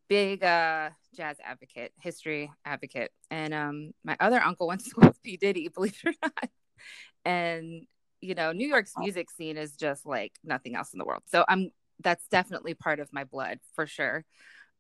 big 0.09 0.45
uh, 0.45 0.91
jazz 1.15 1.37
advocate, 1.45 1.93
history 2.01 2.51
advocate. 2.65 3.11
And 3.31 3.55
um, 3.55 3.93
my 4.05 4.17
other 4.21 4.41
uncle 4.41 4.67
went 4.67 4.83
to 4.83 4.91
school 4.91 5.09
with 5.09 5.23
P 5.23 5.37
Diddy, 5.37 5.69
believe 5.75 5.97
it 6.05 6.09
or 6.09 6.15
not. 6.23 6.51
And 7.25 7.87
you 8.21 8.35
know, 8.35 8.53
New 8.53 8.69
York's 8.69 8.93
music 8.97 9.31
scene 9.31 9.57
is 9.57 9.73
just 9.73 10.07
like 10.07 10.33
nothing 10.45 10.77
else 10.77 10.93
in 10.93 10.99
the 10.99 11.05
world. 11.05 11.23
So 11.27 11.45
I'm 11.49 11.71
that's 12.01 12.27
definitely 12.29 12.75
part 12.75 13.01
of 13.01 13.13
my 13.13 13.25
blood 13.25 13.59
for 13.75 13.87
sure. 13.87 14.25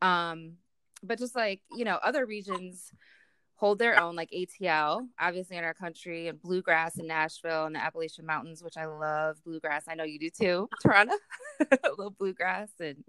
Um, 0.01 0.55
but 1.03 1.19
just 1.19 1.35
like 1.35 1.61
you 1.75 1.85
know, 1.85 1.99
other 2.03 2.25
regions 2.25 2.91
hold 3.57 3.79
their 3.79 4.01
own, 4.01 4.17
like 4.17 4.31
ATL, 4.31 5.07
obviously 5.21 5.57
in 5.57 5.63
our 5.63 5.75
country, 5.75 6.27
and 6.27 6.41
bluegrass 6.41 6.99
in 6.99 7.07
Nashville 7.07 7.67
and 7.67 7.77
the 7.77 7.83
Appalachian 7.83 8.27
Mountains, 8.27 8.63
which 8.63 8.77
I 8.77 8.87
love 8.87 9.37
bluegrass. 9.45 9.85
I 9.89 9.95
know 9.95 10.03
you 10.05 10.19
do 10.19 10.31
too, 10.31 10.69
Toronto. 10.83 11.15
love 11.99 12.19
bluegrass 12.19 12.71
and 12.81 13.05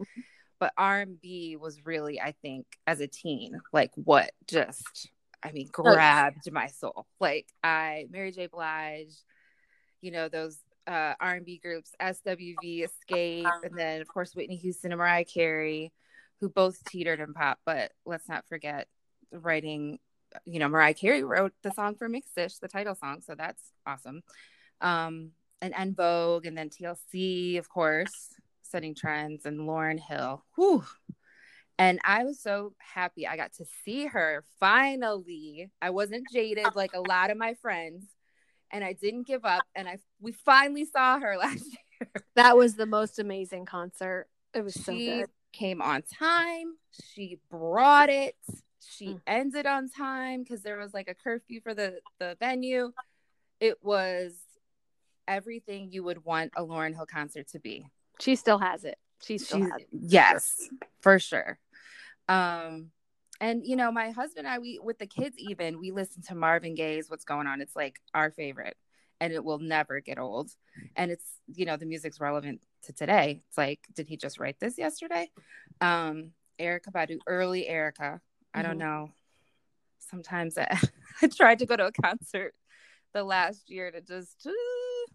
but 0.60 0.72
R&B 0.78 1.58
was 1.60 1.86
really 1.86 2.22
I 2.22 2.34
think 2.42 2.66
as 2.88 3.02
a 3.02 3.08
teen 3.08 3.60
like 3.74 3.92
what 3.96 4.32
just 4.48 5.10
I 5.44 5.52
mean 5.52 5.70
grabbed 5.72 6.52
my 6.52 6.68
soul. 6.68 7.06
Like 7.20 7.48
I 7.64 8.08
Mary 8.10 8.32
J 8.32 8.48
Blige, 8.48 9.14
you 10.02 10.12
know 10.12 10.30
those 10.30 10.58
uh, 10.86 11.14
R&B 11.20 11.60
groups 11.64 11.92
SWV, 12.02 12.88
Xscape, 12.88 13.50
and 13.64 13.78
then 13.78 14.02
of 14.02 14.08
course 14.08 14.36
Whitney 14.36 14.58
Houston 14.58 14.92
and 14.92 15.00
Mariah 15.00 15.26
Carey, 15.26 15.94
who 16.40 16.50
both 16.50 16.84
teetered 16.86 17.20
in 17.20 17.34
pop. 17.34 17.60
But 17.66 17.92
let's 18.06 18.28
not 18.28 18.48
forget 18.48 18.88
writing 19.32 20.00
you 20.46 20.60
know, 20.60 20.68
Mariah 20.68 20.94
Carey 20.94 21.24
wrote 21.24 21.54
the 21.62 21.72
song 21.72 21.96
for 21.96 22.10
Mixed-ish, 22.10 22.58
the 22.58 22.68
title 22.68 22.96
song, 22.96 23.22
so 23.22 23.36
that's 23.36 23.62
awesome. 23.86 24.24
Um, 24.82 25.32
and 25.62 25.74
En 25.78 25.94
Vogue, 25.96 26.46
and 26.46 26.58
then 26.58 26.70
TLC, 26.70 27.58
of 27.58 27.70
course, 27.70 28.36
setting 28.62 28.96
trends, 28.96 29.46
and 29.46 29.62
Lauryn 29.62 30.00
Hill. 30.00 30.44
Whew. 30.56 30.84
And 31.80 32.00
I 32.04 32.24
was 32.24 32.40
so 32.40 32.74
happy 32.78 33.28
I 33.28 33.36
got 33.36 33.54
to 33.54 33.66
see 33.84 34.06
her 34.06 34.44
finally. 34.60 35.72
I 35.82 35.90
wasn't 35.90 36.28
jaded 36.32 36.68
like 36.76 36.94
a 36.94 37.02
lot 37.02 37.32
of 37.32 37.38
my 37.38 37.56
friends, 37.56 38.06
and 38.72 38.84
I 38.84 38.94
didn't 38.94 39.28
give 39.28 39.44
up. 39.44 39.64
And 39.76 39.88
I 39.88 39.98
we 40.20 40.32
finally 40.32 40.86
saw 40.86 41.20
her 41.20 41.38
last 41.40 41.66
year. 41.66 42.10
That 42.36 42.58
was 42.58 42.76
the 42.76 42.86
most 42.86 43.20
amazing 43.20 43.66
concert. 43.66 44.28
It 44.54 44.64
was 44.64 44.74
she 44.74 44.82
so 44.84 44.94
good. 44.94 45.30
Came 45.52 45.82
on 45.82 46.04
time. 46.20 46.76
She 46.92 47.40
brought 47.50 48.10
it 48.10 48.36
she 48.86 49.08
mm. 49.08 49.22
ended 49.28 49.66
on 49.66 49.90
time 49.90 50.44
because 50.44 50.62
there 50.62 50.78
was 50.78 50.94
like 50.94 51.08
a 51.08 51.16
curfew 51.16 51.62
for 51.62 51.74
the 51.74 52.00
the 52.20 52.36
venue 52.40 52.92
it 53.60 53.78
was 53.84 54.34
everything 55.28 55.90
you 55.92 56.04
would 56.04 56.24
want 56.26 56.52
a 56.56 56.62
Lauryn 56.62 56.94
Hill 56.94 57.06
concert 57.06 57.48
to 57.50 57.60
be 57.60 57.86
she 58.20 58.36
still 58.36 58.60
has 58.60 58.84
it 58.84 58.98
she 59.24 59.38
still 59.38 59.60
She's, 59.60 59.72
has 59.72 59.82
yes 59.92 60.70
for 61.02 61.20
sure. 61.20 61.60
Um 62.28 62.92
and 63.42 63.66
you 63.66 63.76
know 63.76 63.92
my 63.92 64.12
husband 64.12 64.46
and 64.46 64.54
i 64.54 64.60
we 64.60 64.80
with 64.82 65.00
the 65.00 65.08
kids 65.08 65.36
even 65.38 65.80
we 65.80 65.92
listen 65.92 66.22
to 66.24 66.36
marvin 66.36 66.76
gaye's 66.76 67.10
what's 67.10 67.26
going 67.26 67.48
on. 67.48 67.62
It's 67.62 67.76
like 67.76 68.00
our 68.14 68.32
favorite 68.32 68.78
and 69.20 69.34
it 69.34 69.44
will 69.44 69.60
never 69.60 70.00
get 70.02 70.20
old. 70.20 70.52
And 70.96 71.12
it's 71.12 71.28
you 71.48 71.66
know 71.66 71.78
the 71.78 71.86
music's 71.86 72.20
relevant 72.20 72.62
to 72.84 72.94
today. 72.94 73.42
It's 73.48 73.58
like 73.58 73.80
did 73.94 74.08
he 74.08 74.18
just 74.18 74.40
write 74.40 74.60
this 74.60 74.78
yesterday? 74.78 75.30
Um 75.82 76.32
erykah 76.60 76.92
badu 76.94 77.18
early 77.28 77.68
erykah 77.70 78.20
I 78.54 78.62
don't 78.62 78.78
mm-hmm. 78.78 78.80
know. 78.80 79.10
Sometimes 80.00 80.58
I, 80.58 80.80
I 81.22 81.28
tried 81.28 81.60
to 81.60 81.66
go 81.66 81.76
to 81.76 81.88
a 81.88 81.92
concert 81.92 82.54
the 83.14 83.24
last 83.24 83.70
year 83.70 83.92
to 83.92 84.02
just, 84.02 84.46
uh, 84.46 85.12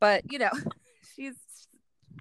but 0.00 0.30
you 0.30 0.38
know, 0.38 0.50
she's 1.14 1.36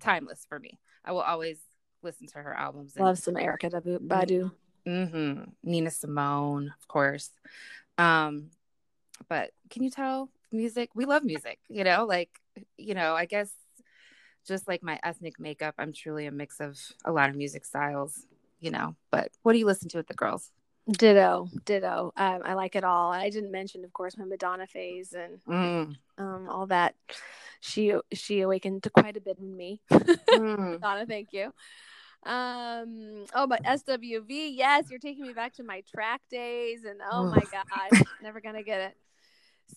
timeless 0.02 0.46
for 0.48 0.60
me. 0.60 0.80
I 1.06 1.12
will 1.12 1.22
always 1.22 1.58
listen 2.02 2.28
to 2.28 2.40
her 2.40 2.54
albums. 2.54 2.96
And, 2.96 3.06
Love 3.06 3.20
some 3.20 3.36
Erykah 3.36 4.00
Badu. 4.00 4.52
Mm-hmm. 4.88 5.44
Nina 5.64 5.92
Simone, 5.92 6.74
of 6.80 6.88
course. 6.88 7.32
Um, 7.98 8.52
but 9.30 9.52
can 9.70 9.84
you 9.84 9.90
tell 9.90 10.30
music? 10.52 10.90
We 10.94 11.06
love 11.06 11.24
music, 11.24 11.60
you 11.70 11.84
know, 11.84 12.06
like, 12.06 12.30
you 12.78 12.94
know, 12.94 13.16
I 13.16 13.26
guess 13.26 13.50
just 14.48 14.68
like 14.68 14.84
my 14.84 15.00
ethnic 15.04 15.40
makeup, 15.40 15.76
I'm 15.80 15.94
truly 15.94 16.28
a 16.28 16.32
mix 16.32 16.60
of 16.60 16.78
a 17.04 17.12
lot 17.12 17.30
of 17.30 17.36
music 17.36 17.66
styles 17.66 18.26
you 18.66 18.72
know. 18.72 18.96
But 19.12 19.32
what 19.44 19.54
do 19.54 19.60
you 19.60 19.66
listen 19.66 19.90
to 19.90 19.98
with 19.98 20.08
the 20.08 20.14
girls? 20.14 20.52
Ditto, 20.92 21.48
ditto. 21.66 22.12
Um, 22.16 22.42
I 22.44 22.54
like 22.54 22.76
it 22.76 22.84
all. 22.84 23.12
I 23.12 23.30
didn't 23.30 23.52
mention, 23.52 23.84
of 23.84 23.94
course, 23.94 24.18
my 24.18 24.26
Madonna 24.26 24.68
phase 24.68 25.14
and 25.14 25.40
mm. 25.48 25.96
um, 26.18 26.50
all 26.50 26.68
that. 26.68 26.96
She 27.62 27.94
she 28.14 28.42
awakened 28.42 28.84
to 28.84 28.90
quite 28.90 29.18
a 29.18 29.22
bit 29.22 29.40
in 29.40 29.56
me. 29.56 29.82
Mm. 30.36 30.74
Madonna, 30.74 31.06
thank 31.06 31.32
you. 31.32 31.54
Um. 32.26 33.26
Oh, 33.34 33.48
but 33.48 33.64
SWV, 33.64 34.52
yes, 34.54 34.90
you're 34.90 35.00
taking 35.00 35.26
me 35.26 35.34
back 35.34 35.54
to 35.54 35.64
my 35.64 35.82
track 35.90 36.22
days, 36.30 36.84
and 36.84 37.00
oh 37.10 37.26
my 37.26 37.42
god, 37.52 38.04
never 38.22 38.42
gonna 38.42 38.64
get 38.64 38.82
it. 38.82 38.98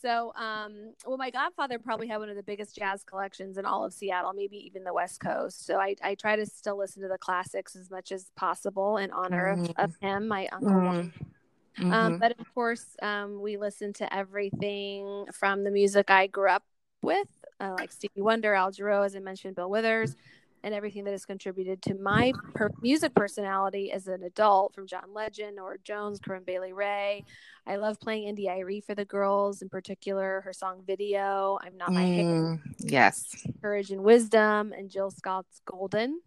So, 0.01 0.33
um, 0.35 0.93
well, 1.07 1.17
my 1.17 1.31
godfather 1.31 1.79
probably 1.79 2.09
had 2.09 2.19
one 2.19 2.29
of 2.29 2.37
the 2.37 2.43
biggest 2.43 2.77
jazz 2.77 3.03
collections 3.05 3.59
in 3.59 3.65
all 3.65 3.85
of 3.85 3.93
Seattle, 3.93 4.33
maybe 4.33 4.57
even 4.59 4.85
the 4.85 4.93
West 4.93 5.21
Coast. 5.21 5.67
So 5.67 5.79
I, 5.79 5.97
I 6.03 6.15
try 6.15 6.37
to 6.37 6.47
still 6.47 6.79
listen 6.79 7.03
to 7.03 7.09
the 7.09 7.19
classics 7.19 7.75
as 7.75 7.91
much 7.91 8.13
as 8.13 8.31
possible 8.37 8.99
in 8.99 9.11
honor 9.11 9.57
mm-hmm. 9.57 9.65
of, 9.65 9.91
of, 9.91 9.97
him, 10.01 10.29
my 10.29 10.47
uncle. 10.53 10.71
Mm-hmm. 10.71 11.93
Um, 11.93 12.13
mm-hmm. 12.13 12.17
but 12.19 12.39
of 12.39 12.55
course, 12.55 12.97
um, 13.03 13.41
we 13.41 13.57
listen 13.57 13.93
to 13.95 14.15
everything 14.15 15.27
from 15.33 15.65
the 15.65 15.71
music 15.71 16.11
I 16.11 16.27
grew 16.27 16.49
up 16.49 16.65
with, 17.03 17.29
uh, 17.61 17.75
like 17.79 17.93
Stevie 17.93 18.23
Wonder, 18.23 18.55
Al 18.55 18.71
Jarreau, 18.71 19.05
as 19.05 19.17
I 19.17 19.21
mentioned, 19.21 19.57
Bill 19.57 19.71
Withers, 19.71 20.17
and 20.63 20.75
everything 20.75 21.05
that 21.05 21.13
has 21.13 21.25
contributed 21.25 21.81
to 21.83 21.95
my 21.95 22.33
per- 22.55 22.71
music 22.83 23.15
personality 23.15 23.93
as 23.93 24.09
an 24.09 24.25
adult 24.25 24.75
from 24.75 24.87
John 24.87 25.15
Legend, 25.15 25.57
Norah 25.57 25.79
Jones, 25.85 26.19
Corinne 26.19 26.43
Bailey 26.45 26.73
Rae. 26.73 27.25
I 27.67 27.77
love 27.77 28.01
playing 28.01 28.25
India.Arie 28.25 28.81
for 28.81 28.95
the 28.95 29.05
girls, 29.05 29.63
in 29.63 29.69
particular, 29.69 30.41
her 30.41 30.53
song 30.53 30.83
Video, 30.87 31.59
I'm 31.63 31.77
Not 31.77 31.93
My 31.93 32.05
mm, 32.05 32.17
Hair. 32.17 32.63
Yes. 32.79 33.47
Courage 33.63 33.91
and 33.91 34.03
Wisdom, 34.03 34.73
and 34.73 34.91
Jill 34.91 35.11
Scott's 35.11 35.61
Golden. 35.65 36.21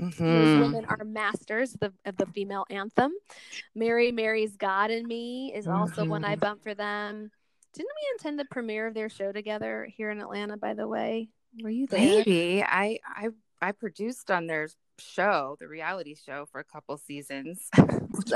Mm-hmm. 0.00 0.24
Those 0.24 0.60
women 0.60 0.84
are 0.86 1.04
masters 1.04 1.74
of 1.74 1.80
the, 1.80 1.92
of 2.04 2.16
the 2.16 2.26
female 2.26 2.66
anthem. 2.70 3.12
Mary 3.74 4.12
Mary's 4.12 4.56
God 4.56 4.90
in 4.90 5.06
Me 5.06 5.52
is 5.54 5.66
also 5.66 6.02
mm-hmm. 6.02 6.10
one 6.10 6.24
I 6.24 6.36
bump 6.36 6.62
for 6.62 6.74
them. 6.74 7.30
Didn't 7.74 7.90
we 7.90 8.16
attend 8.16 8.38
the 8.38 8.44
premiere 8.44 8.86
of 8.86 8.94
their 8.94 9.08
show 9.08 9.32
together 9.32 9.88
here 9.96 10.10
in 10.10 10.20
Atlanta, 10.20 10.56
by 10.56 10.74
the 10.74 10.86
way? 10.86 11.28
Were 11.62 11.70
you 11.70 11.86
there? 11.86 12.00
Maybe. 12.00 12.62
I 12.62 12.98
I 13.04 13.28
I 13.60 13.72
produced 13.72 14.30
on 14.30 14.46
their 14.46 14.68
show, 14.98 15.56
the 15.58 15.66
reality 15.66 16.14
show, 16.14 16.46
for 16.50 16.60
a 16.60 16.64
couple 16.64 16.96
seasons. 16.98 17.68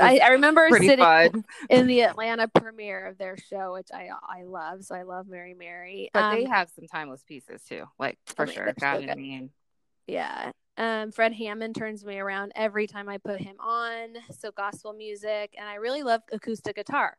I, 0.01 0.19
I, 0.19 0.29
remember 0.29 0.67
sitting 0.71 0.97
fun. 0.97 1.45
in 1.69 1.87
the 1.87 2.01
Atlanta 2.01 2.47
premiere 2.47 3.05
of 3.05 3.17
their 3.17 3.37
show, 3.37 3.73
which 3.73 3.89
I 3.93 4.09
I 4.27 4.43
love. 4.43 4.83
So 4.83 4.95
I 4.95 5.03
love 5.03 5.27
Mary 5.27 5.53
Mary. 5.53 6.09
But 6.13 6.23
um, 6.23 6.35
they 6.35 6.45
have 6.45 6.69
some 6.69 6.87
timeless 6.87 7.23
pieces 7.23 7.61
too, 7.63 7.85
like 7.97 8.17
for 8.25 8.43
I 8.43 8.45
mean, 8.45 8.55
sure. 8.55 8.73
God 8.79 9.05
so 9.07 9.15
mean. 9.15 9.51
Yeah. 10.07 10.51
Um, 10.77 11.11
Fred 11.11 11.33
Hammond 11.33 11.75
turns 11.75 12.05
me 12.05 12.19
around 12.19 12.53
every 12.55 12.87
time 12.87 13.09
I 13.09 13.17
put 13.17 13.39
him 13.39 13.55
on. 13.59 14.15
So 14.37 14.51
gospel 14.51 14.93
music, 14.93 15.53
and 15.57 15.67
I 15.67 15.75
really 15.75 16.03
love 16.03 16.21
acoustic 16.31 16.75
guitar. 16.75 17.17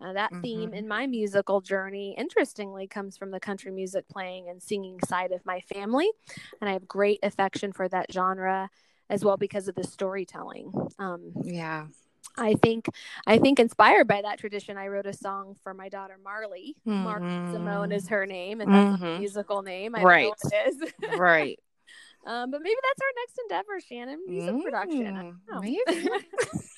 Uh, 0.00 0.12
that 0.12 0.32
mm-hmm. 0.32 0.42
theme 0.42 0.74
in 0.74 0.88
my 0.88 1.06
musical 1.06 1.60
journey, 1.60 2.14
interestingly, 2.18 2.86
comes 2.86 3.16
from 3.16 3.30
the 3.30 3.40
country 3.40 3.70
music 3.70 4.08
playing 4.08 4.48
and 4.48 4.62
singing 4.62 4.98
side 5.06 5.32
of 5.32 5.44
my 5.46 5.60
family. 5.60 6.10
And 6.60 6.68
I 6.68 6.72
have 6.72 6.88
great 6.88 7.20
affection 7.22 7.72
for 7.72 7.88
that 7.88 8.12
genre 8.12 8.68
as 9.08 9.24
well 9.24 9.36
because 9.36 9.68
of 9.68 9.74
the 9.74 9.84
storytelling. 9.84 10.72
Um, 10.98 11.32
yeah. 11.44 11.86
I 12.36 12.54
think 12.54 12.86
I 13.26 13.38
think 13.38 13.60
inspired 13.60 14.08
by 14.08 14.22
that 14.22 14.38
tradition, 14.38 14.78
I 14.78 14.88
wrote 14.88 15.06
a 15.06 15.12
song 15.12 15.54
for 15.62 15.74
my 15.74 15.88
daughter 15.88 16.16
Marley. 16.22 16.76
Mm-hmm. 16.86 17.02
Mark 17.04 17.22
Simone 17.52 17.92
is 17.92 18.08
her 18.08 18.26
name, 18.26 18.60
and 18.60 18.72
that's 18.72 18.96
mm-hmm. 18.96 19.04
a 19.04 19.18
musical 19.18 19.62
name. 19.62 19.94
I 19.94 20.02
right. 20.02 20.32
it 20.44 20.68
is. 20.68 20.92
right. 21.18 21.58
Um, 22.24 22.50
but 22.50 22.62
maybe 22.62 22.76
that's 22.82 23.00
our 23.02 23.12
next 23.20 23.38
endeavor, 23.42 23.80
Shannon. 23.80 24.20
Music 24.26 24.54
mm, 24.54 24.62
production. 24.62 25.40
Maybe. 25.60 25.80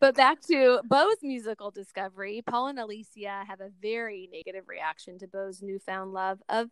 but 0.00 0.14
back 0.14 0.40
to 0.42 0.80
Bo's 0.84 1.16
musical 1.22 1.70
discovery. 1.70 2.42
Paul 2.46 2.68
and 2.68 2.78
Alicia 2.78 3.44
have 3.46 3.60
a 3.60 3.70
very 3.80 4.28
negative 4.32 4.68
reaction 4.68 5.18
to 5.18 5.26
Bo's 5.26 5.62
newfound 5.62 6.12
love 6.12 6.42
of 6.48 6.70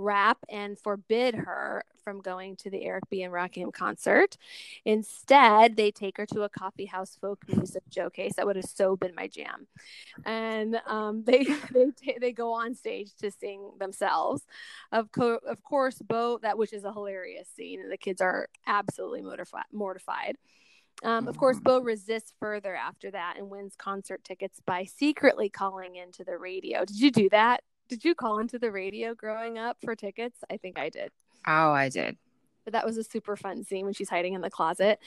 rap 0.00 0.38
and 0.48 0.78
forbid 0.78 1.34
her 1.34 1.84
from 2.02 2.20
going 2.20 2.56
to 2.56 2.70
the 2.70 2.82
Eric 2.84 3.04
B. 3.10 3.22
and 3.22 3.32
Rakim 3.32 3.72
concert. 3.72 4.36
Instead, 4.84 5.76
they 5.76 5.90
take 5.90 6.16
her 6.16 6.26
to 6.26 6.42
a 6.42 6.48
coffee 6.48 6.86
house 6.86 7.16
folk 7.20 7.44
music 7.54 7.82
showcase. 7.90 8.34
That 8.36 8.46
would 8.46 8.56
have 8.56 8.64
so 8.64 8.96
been 8.96 9.14
my 9.14 9.28
jam. 9.28 9.66
And 10.24 10.80
um, 10.86 11.22
they 11.26 11.44
they 11.72 12.18
they 12.20 12.32
go 12.32 12.52
on 12.54 12.74
stage 12.74 13.14
to 13.20 13.30
sing 13.30 13.72
themselves. 13.78 14.42
Of 14.90 15.12
co- 15.12 15.40
of 15.46 15.62
course, 15.62 15.98
Bo 15.98 16.38
that 16.42 16.58
which 16.58 16.72
is 16.72 16.84
a 16.84 16.92
hilarious 16.92 17.48
scene, 17.54 17.80
and 17.80 17.92
the 17.92 17.98
kids 17.98 18.20
are 18.20 18.48
absolutely 18.66 19.22
mortified. 19.22 19.64
mortified. 19.72 20.36
Um, 21.02 21.28
of 21.28 21.36
course, 21.36 21.58
Bo 21.60 21.80
resists 21.80 22.32
further 22.38 22.74
after 22.74 23.10
that 23.10 23.34
and 23.38 23.50
wins 23.50 23.74
concert 23.76 24.22
tickets 24.24 24.60
by 24.64 24.84
secretly 24.84 25.48
calling 25.48 25.96
into 25.96 26.24
the 26.24 26.36
radio. 26.36 26.84
Did 26.84 27.00
you 27.00 27.10
do 27.10 27.28
that? 27.30 27.62
Did 27.88 28.04
you 28.04 28.14
call 28.14 28.38
into 28.38 28.58
the 28.58 28.70
radio 28.70 29.14
growing 29.14 29.58
up 29.58 29.78
for 29.82 29.96
tickets? 29.96 30.38
I 30.50 30.56
think 30.58 30.78
I 30.78 30.90
did. 30.90 31.10
Oh, 31.46 31.72
I 31.72 31.88
did. 31.88 32.16
But 32.64 32.74
that 32.74 32.84
was 32.84 32.98
a 32.98 33.04
super 33.04 33.36
fun 33.36 33.64
scene 33.64 33.84
when 33.86 33.94
she's 33.94 34.10
hiding 34.10 34.34
in 34.34 34.42
the 34.42 34.50
closet. 34.50 34.98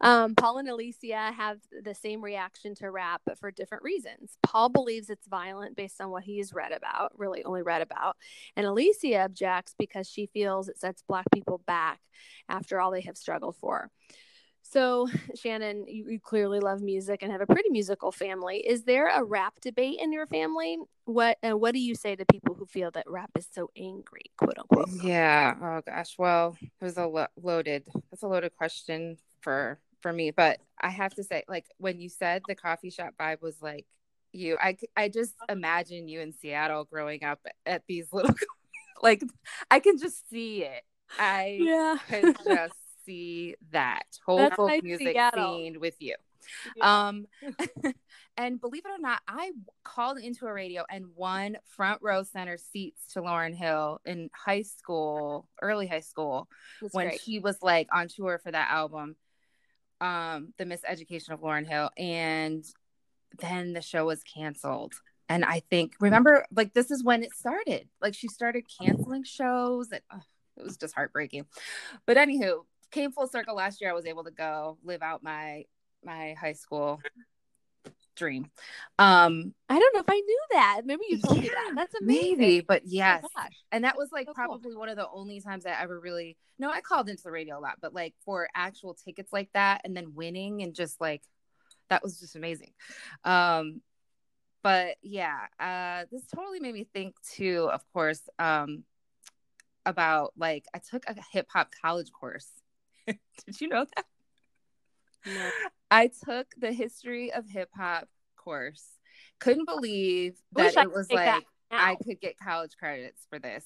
Um, 0.00 0.34
Paul 0.34 0.58
and 0.58 0.68
Alicia 0.68 1.30
have 1.36 1.58
the 1.82 1.94
same 1.94 2.22
reaction 2.22 2.74
to 2.76 2.90
rap, 2.90 3.20
but 3.26 3.38
for 3.38 3.50
different 3.50 3.84
reasons. 3.84 4.38
Paul 4.42 4.70
believes 4.70 5.10
it's 5.10 5.26
violent 5.26 5.76
based 5.76 6.00
on 6.00 6.10
what 6.10 6.24
he's 6.24 6.54
read 6.54 6.72
about, 6.72 7.12
really 7.16 7.44
only 7.44 7.62
read 7.62 7.82
about. 7.82 8.16
And 8.56 8.66
Alicia 8.66 9.24
objects 9.24 9.74
because 9.78 10.08
she 10.08 10.26
feels 10.26 10.68
it 10.68 10.78
sets 10.78 11.04
Black 11.06 11.26
people 11.32 11.58
back 11.66 12.00
after 12.48 12.80
all 12.80 12.90
they 12.90 13.02
have 13.02 13.18
struggled 13.18 13.56
for. 13.56 13.90
So, 14.72 15.06
Shannon, 15.36 15.84
you, 15.86 16.08
you, 16.08 16.20
clearly 16.20 16.58
love 16.58 16.80
music 16.80 17.22
and 17.22 17.30
have 17.30 17.42
a 17.42 17.46
pretty 17.46 17.68
musical 17.68 18.10
family. 18.10 18.58
Is 18.66 18.84
there 18.84 19.08
a 19.08 19.22
rap 19.22 19.60
debate 19.60 19.98
in 20.00 20.12
your 20.12 20.26
family? 20.26 20.78
What 21.04 21.36
uh, 21.46 21.56
What 21.56 21.72
do 21.72 21.78
you 21.78 21.94
say 21.94 22.16
to 22.16 22.24
people 22.24 22.54
who 22.54 22.64
feel 22.64 22.90
that 22.92 23.04
rap 23.06 23.30
is 23.36 23.46
so 23.52 23.70
angry, 23.76 24.30
quote 24.38 24.58
unquote? 24.58 24.88
Yeah. 25.02 25.54
Oh 25.60 25.82
gosh. 25.86 26.14
Well, 26.18 26.56
it 26.62 26.84
was 26.84 26.96
a 26.96 27.06
lo- 27.06 27.26
loaded. 27.40 27.86
That's 28.10 28.22
a 28.22 28.28
loaded 28.28 28.56
question 28.56 29.18
for 29.42 29.78
for 30.00 30.12
me. 30.12 30.30
But 30.30 30.58
I 30.80 30.88
have 30.88 31.14
to 31.14 31.24
say, 31.24 31.44
like 31.48 31.66
when 31.76 32.00
you 32.00 32.08
said 32.08 32.42
the 32.48 32.54
coffee 32.54 32.90
shop 32.90 33.14
vibe 33.20 33.42
was 33.42 33.60
like 33.60 33.86
you, 34.32 34.56
I 34.58 34.78
I 34.96 35.08
just 35.08 35.34
imagine 35.50 36.08
you 36.08 36.20
in 36.20 36.32
Seattle 36.32 36.84
growing 36.84 37.24
up 37.24 37.40
at 37.66 37.82
these 37.86 38.06
little, 38.10 38.34
like 39.02 39.22
I 39.70 39.80
can 39.80 39.98
just 39.98 40.30
see 40.30 40.64
it. 40.64 40.82
I 41.18 41.58
yeah. 41.60 41.96
could 42.08 42.36
just 42.46 42.74
see 43.04 43.56
that 43.70 44.04
whole 44.24 44.38
That's 44.38 44.56
folk 44.56 44.82
music 44.82 45.08
Seattle. 45.08 45.56
scene 45.56 45.80
with 45.80 45.96
you. 46.00 46.16
Yeah. 46.76 47.08
Um, 47.08 47.26
and 48.36 48.60
believe 48.60 48.84
it 48.84 48.90
or 48.90 48.98
not, 48.98 49.20
I 49.28 49.52
called 49.84 50.18
into 50.18 50.46
a 50.46 50.52
radio 50.52 50.84
and 50.90 51.06
won 51.14 51.58
front 51.64 52.00
row 52.02 52.22
center 52.22 52.56
seats 52.56 53.12
to 53.12 53.20
Lauryn 53.20 53.54
Hill 53.54 54.00
in 54.04 54.30
high 54.34 54.62
school, 54.62 55.48
early 55.60 55.86
high 55.86 56.00
school, 56.00 56.48
That's 56.80 56.94
when 56.94 57.08
great. 57.08 57.20
she 57.20 57.38
was 57.38 57.58
like 57.62 57.88
on 57.92 58.08
tour 58.08 58.40
for 58.42 58.50
that 58.50 58.70
album, 58.70 59.16
um, 60.00 60.52
The 60.58 60.64
Miseducation 60.64 61.30
of 61.30 61.40
Lauryn 61.40 61.66
Hill. 61.66 61.90
And 61.96 62.64
then 63.38 63.72
the 63.72 63.82
show 63.82 64.06
was 64.06 64.22
canceled. 64.22 64.94
And 65.28 65.44
I 65.44 65.62
think, 65.70 65.94
remember, 66.00 66.44
like 66.54 66.74
this 66.74 66.90
is 66.90 67.02
when 67.02 67.22
it 67.22 67.32
started. 67.34 67.88
Like 68.02 68.14
she 68.14 68.28
started 68.28 68.64
canceling 68.78 69.24
shows 69.24 69.90
and 69.90 70.02
it 70.58 70.62
was 70.62 70.76
just 70.76 70.94
heartbreaking. 70.94 71.46
But 72.06 72.18
anywho, 72.18 72.64
came 72.92 73.10
full 73.10 73.26
circle 73.26 73.56
last 73.56 73.80
year. 73.80 73.90
I 73.90 73.94
was 73.94 74.06
able 74.06 74.24
to 74.24 74.30
go 74.30 74.78
live 74.84 75.02
out 75.02 75.22
my 75.22 75.64
my 76.04 76.34
high 76.38 76.52
school 76.52 77.00
dream. 78.14 78.50
Um, 78.98 79.54
I 79.68 79.78
don't 79.78 79.94
know 79.94 80.00
if 80.00 80.08
I 80.08 80.20
knew 80.20 80.40
that. 80.52 80.82
Maybe 80.84 81.02
you 81.08 81.20
told 81.20 81.38
yeah, 81.38 81.42
me 81.42 81.48
that. 81.48 81.72
That's 81.74 81.94
amazing. 82.00 82.38
Maybe, 82.38 82.60
but 82.60 82.82
oh 82.84 82.88
yes. 82.88 83.24
Oh 83.36 83.42
and 83.72 83.84
that 83.84 83.96
was 83.96 84.10
like 84.12 84.26
so 84.26 84.34
probably 84.34 84.72
cool. 84.72 84.80
one 84.80 84.88
of 84.88 84.96
the 84.96 85.08
only 85.12 85.40
times 85.40 85.66
I 85.66 85.70
ever 85.80 85.98
really 85.98 86.36
no, 86.58 86.70
I 86.70 86.80
called 86.80 87.08
into 87.08 87.22
the 87.22 87.30
radio 87.30 87.58
a 87.58 87.60
lot, 87.60 87.78
but 87.80 87.94
like 87.94 88.14
for 88.24 88.48
actual 88.54 88.94
tickets 88.94 89.32
like 89.32 89.48
that 89.54 89.80
and 89.84 89.96
then 89.96 90.14
winning 90.14 90.62
and 90.62 90.74
just 90.74 91.00
like 91.00 91.22
that 91.90 92.02
was 92.02 92.20
just 92.20 92.36
amazing. 92.36 92.72
Um 93.24 93.80
but 94.62 94.96
yeah, 95.02 95.46
uh 95.58 96.04
this 96.10 96.24
totally 96.26 96.60
made 96.60 96.74
me 96.74 96.86
think 96.92 97.16
too, 97.22 97.68
of 97.72 97.82
course, 97.92 98.22
um 98.38 98.84
about 99.84 100.32
like 100.36 100.66
I 100.74 100.78
took 100.78 101.04
a 101.06 101.16
hip 101.32 101.48
hop 101.50 101.70
college 101.82 102.12
course 102.12 102.48
Did 103.46 103.60
you 103.60 103.68
know 103.68 103.86
that? 103.96 104.04
No. 105.26 105.50
I 105.90 106.10
took 106.26 106.48
the 106.58 106.72
history 106.72 107.32
of 107.32 107.48
hip 107.48 107.70
hop 107.74 108.08
course. 108.36 108.84
Couldn't 109.38 109.66
believe 109.66 110.34
that 110.52 110.76
it 110.76 110.92
was 110.92 111.10
like 111.10 111.44
I 111.70 111.96
could 111.96 112.20
get 112.20 112.38
college 112.38 112.72
credits 112.78 113.26
for 113.28 113.38
this. 113.38 113.64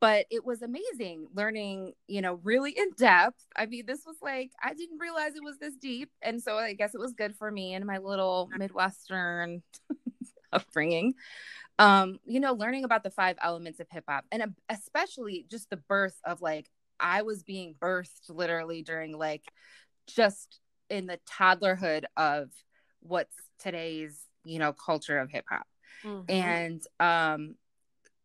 But 0.00 0.26
it 0.30 0.44
was 0.44 0.62
amazing 0.62 1.26
learning, 1.34 1.94
you 2.06 2.22
know, 2.22 2.34
really 2.44 2.70
in 2.70 2.90
depth. 2.96 3.44
I 3.56 3.66
mean, 3.66 3.84
this 3.84 4.02
was 4.06 4.16
like, 4.22 4.52
I 4.62 4.72
didn't 4.74 4.98
realize 4.98 5.34
it 5.34 5.42
was 5.42 5.58
this 5.58 5.74
deep. 5.74 6.10
And 6.22 6.40
so 6.40 6.56
I 6.56 6.74
guess 6.74 6.94
it 6.94 7.00
was 7.00 7.14
good 7.14 7.34
for 7.34 7.50
me 7.50 7.74
and 7.74 7.84
my 7.84 7.98
little 7.98 8.48
Midwestern 8.56 9.64
upbringing. 10.52 11.14
Um, 11.80 12.20
you 12.24 12.38
know, 12.38 12.52
learning 12.52 12.84
about 12.84 13.02
the 13.02 13.10
five 13.10 13.36
elements 13.42 13.80
of 13.80 13.88
hip 13.90 14.04
hop 14.08 14.24
and 14.30 14.54
especially 14.68 15.46
just 15.50 15.68
the 15.68 15.76
birth 15.76 16.20
of 16.24 16.40
like 16.42 16.70
I 17.00 17.22
was 17.22 17.42
being 17.42 17.74
birthed 17.80 18.28
literally 18.28 18.82
during 18.82 19.16
like 19.16 19.44
just 20.06 20.60
in 20.90 21.06
the 21.06 21.18
toddlerhood 21.30 22.04
of 22.16 22.50
what's 23.00 23.34
today's, 23.58 24.18
you 24.44 24.58
know, 24.58 24.72
culture 24.72 25.18
of 25.18 25.30
hip 25.30 25.44
hop. 25.48 25.66
Mm-hmm. 26.04 26.30
And 26.30 26.82
um 27.00 27.54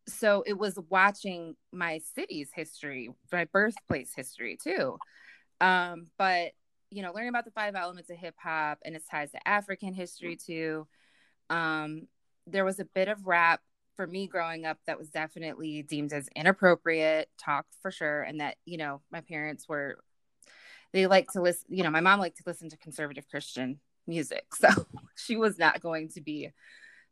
so 0.06 0.44
it 0.46 0.58
was 0.58 0.78
watching 0.90 1.56
my 1.72 2.00
city's 2.14 2.50
history, 2.54 3.10
my 3.32 3.46
birthplace 3.46 4.12
history 4.14 4.58
too. 4.62 4.98
Um, 5.60 6.08
but 6.18 6.52
you 6.90 7.02
know, 7.02 7.12
learning 7.12 7.30
about 7.30 7.44
the 7.44 7.50
five 7.50 7.74
elements 7.74 8.10
of 8.10 8.16
hip 8.16 8.36
hop 8.38 8.78
and 8.84 8.94
its 8.94 9.08
ties 9.08 9.32
to 9.32 9.48
African 9.48 9.94
history 9.94 10.36
too. 10.36 10.86
Um, 11.50 12.06
there 12.46 12.64
was 12.64 12.78
a 12.78 12.84
bit 12.84 13.08
of 13.08 13.26
rap 13.26 13.60
for 13.96 14.06
me 14.06 14.26
growing 14.26 14.64
up 14.64 14.78
that 14.86 14.98
was 14.98 15.08
definitely 15.08 15.82
deemed 15.82 16.12
as 16.12 16.28
inappropriate 16.34 17.28
talk 17.38 17.66
for 17.80 17.90
sure 17.90 18.22
and 18.22 18.40
that 18.40 18.56
you 18.64 18.76
know 18.76 19.00
my 19.10 19.20
parents 19.20 19.68
were 19.68 19.98
they 20.92 21.06
like 21.06 21.30
to 21.30 21.42
listen 21.42 21.66
you 21.68 21.82
know 21.82 21.90
my 21.90 22.00
mom 22.00 22.20
liked 22.20 22.36
to 22.36 22.42
listen 22.46 22.68
to 22.68 22.76
conservative 22.76 23.28
christian 23.30 23.78
music 24.06 24.44
so 24.54 24.68
she 25.16 25.36
was 25.36 25.58
not 25.58 25.80
going 25.80 26.08
to 26.08 26.20
be 26.20 26.50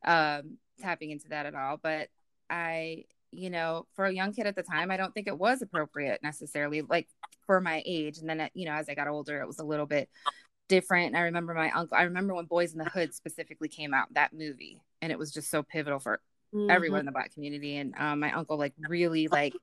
um 0.05 0.59
tapping 0.81 1.11
into 1.11 1.29
that 1.29 1.47
at 1.47 1.55
all 1.55 1.79
but 1.83 2.09
i 2.51 3.05
you 3.31 3.49
know 3.49 3.87
for 3.95 4.05
a 4.05 4.12
young 4.12 4.33
kid 4.33 4.47
at 4.47 4.57
the 4.57 4.62
time 4.62 4.90
i 4.90 4.97
don't 4.97 5.14
think 5.14 5.27
it 5.27 5.38
was 5.38 5.62
appropriate 5.62 6.23
necessarily 6.23 6.83
like 6.83 7.09
for 7.47 7.61
my 7.61 7.83
age 7.87 8.18
and 8.18 8.29
then 8.29 8.49
you 8.55 8.66
know 8.66 8.73
as 8.73 8.88
i 8.88 8.95
got 8.95 9.09
older 9.09 9.40
it 9.40 9.47
was 9.47 9.59
a 9.59 9.64
little 9.64 9.87
bit 9.87 10.09
different 10.68 11.09
and 11.09 11.16
i 11.16 11.23
remember 11.23 11.55
my 11.55 11.71
uncle 11.71 11.97
i 11.97 12.03
remember 12.03 12.35
when 12.35 12.45
boys 12.45 12.73
in 12.73 12.79
the 12.79 12.85
hood 12.85 13.14
specifically 13.14 13.68
came 13.68 13.95
out 13.95 14.12
that 14.14 14.33
movie 14.33 14.81
and 15.01 15.12
it 15.12 15.18
was 15.18 15.33
just 15.33 15.51
so 15.51 15.62
pivotal 15.62 15.99
for 15.99 16.21
mm-hmm. 16.55 16.71
everyone 16.71 17.01
in 17.01 17.07
the 17.07 17.12
black 17.12 17.33
community. 17.33 17.77
And 17.77 17.95
um, 17.97 18.21
my 18.21 18.33
uncle 18.33 18.57
like 18.57 18.75
really 18.88 19.29
like 19.29 19.55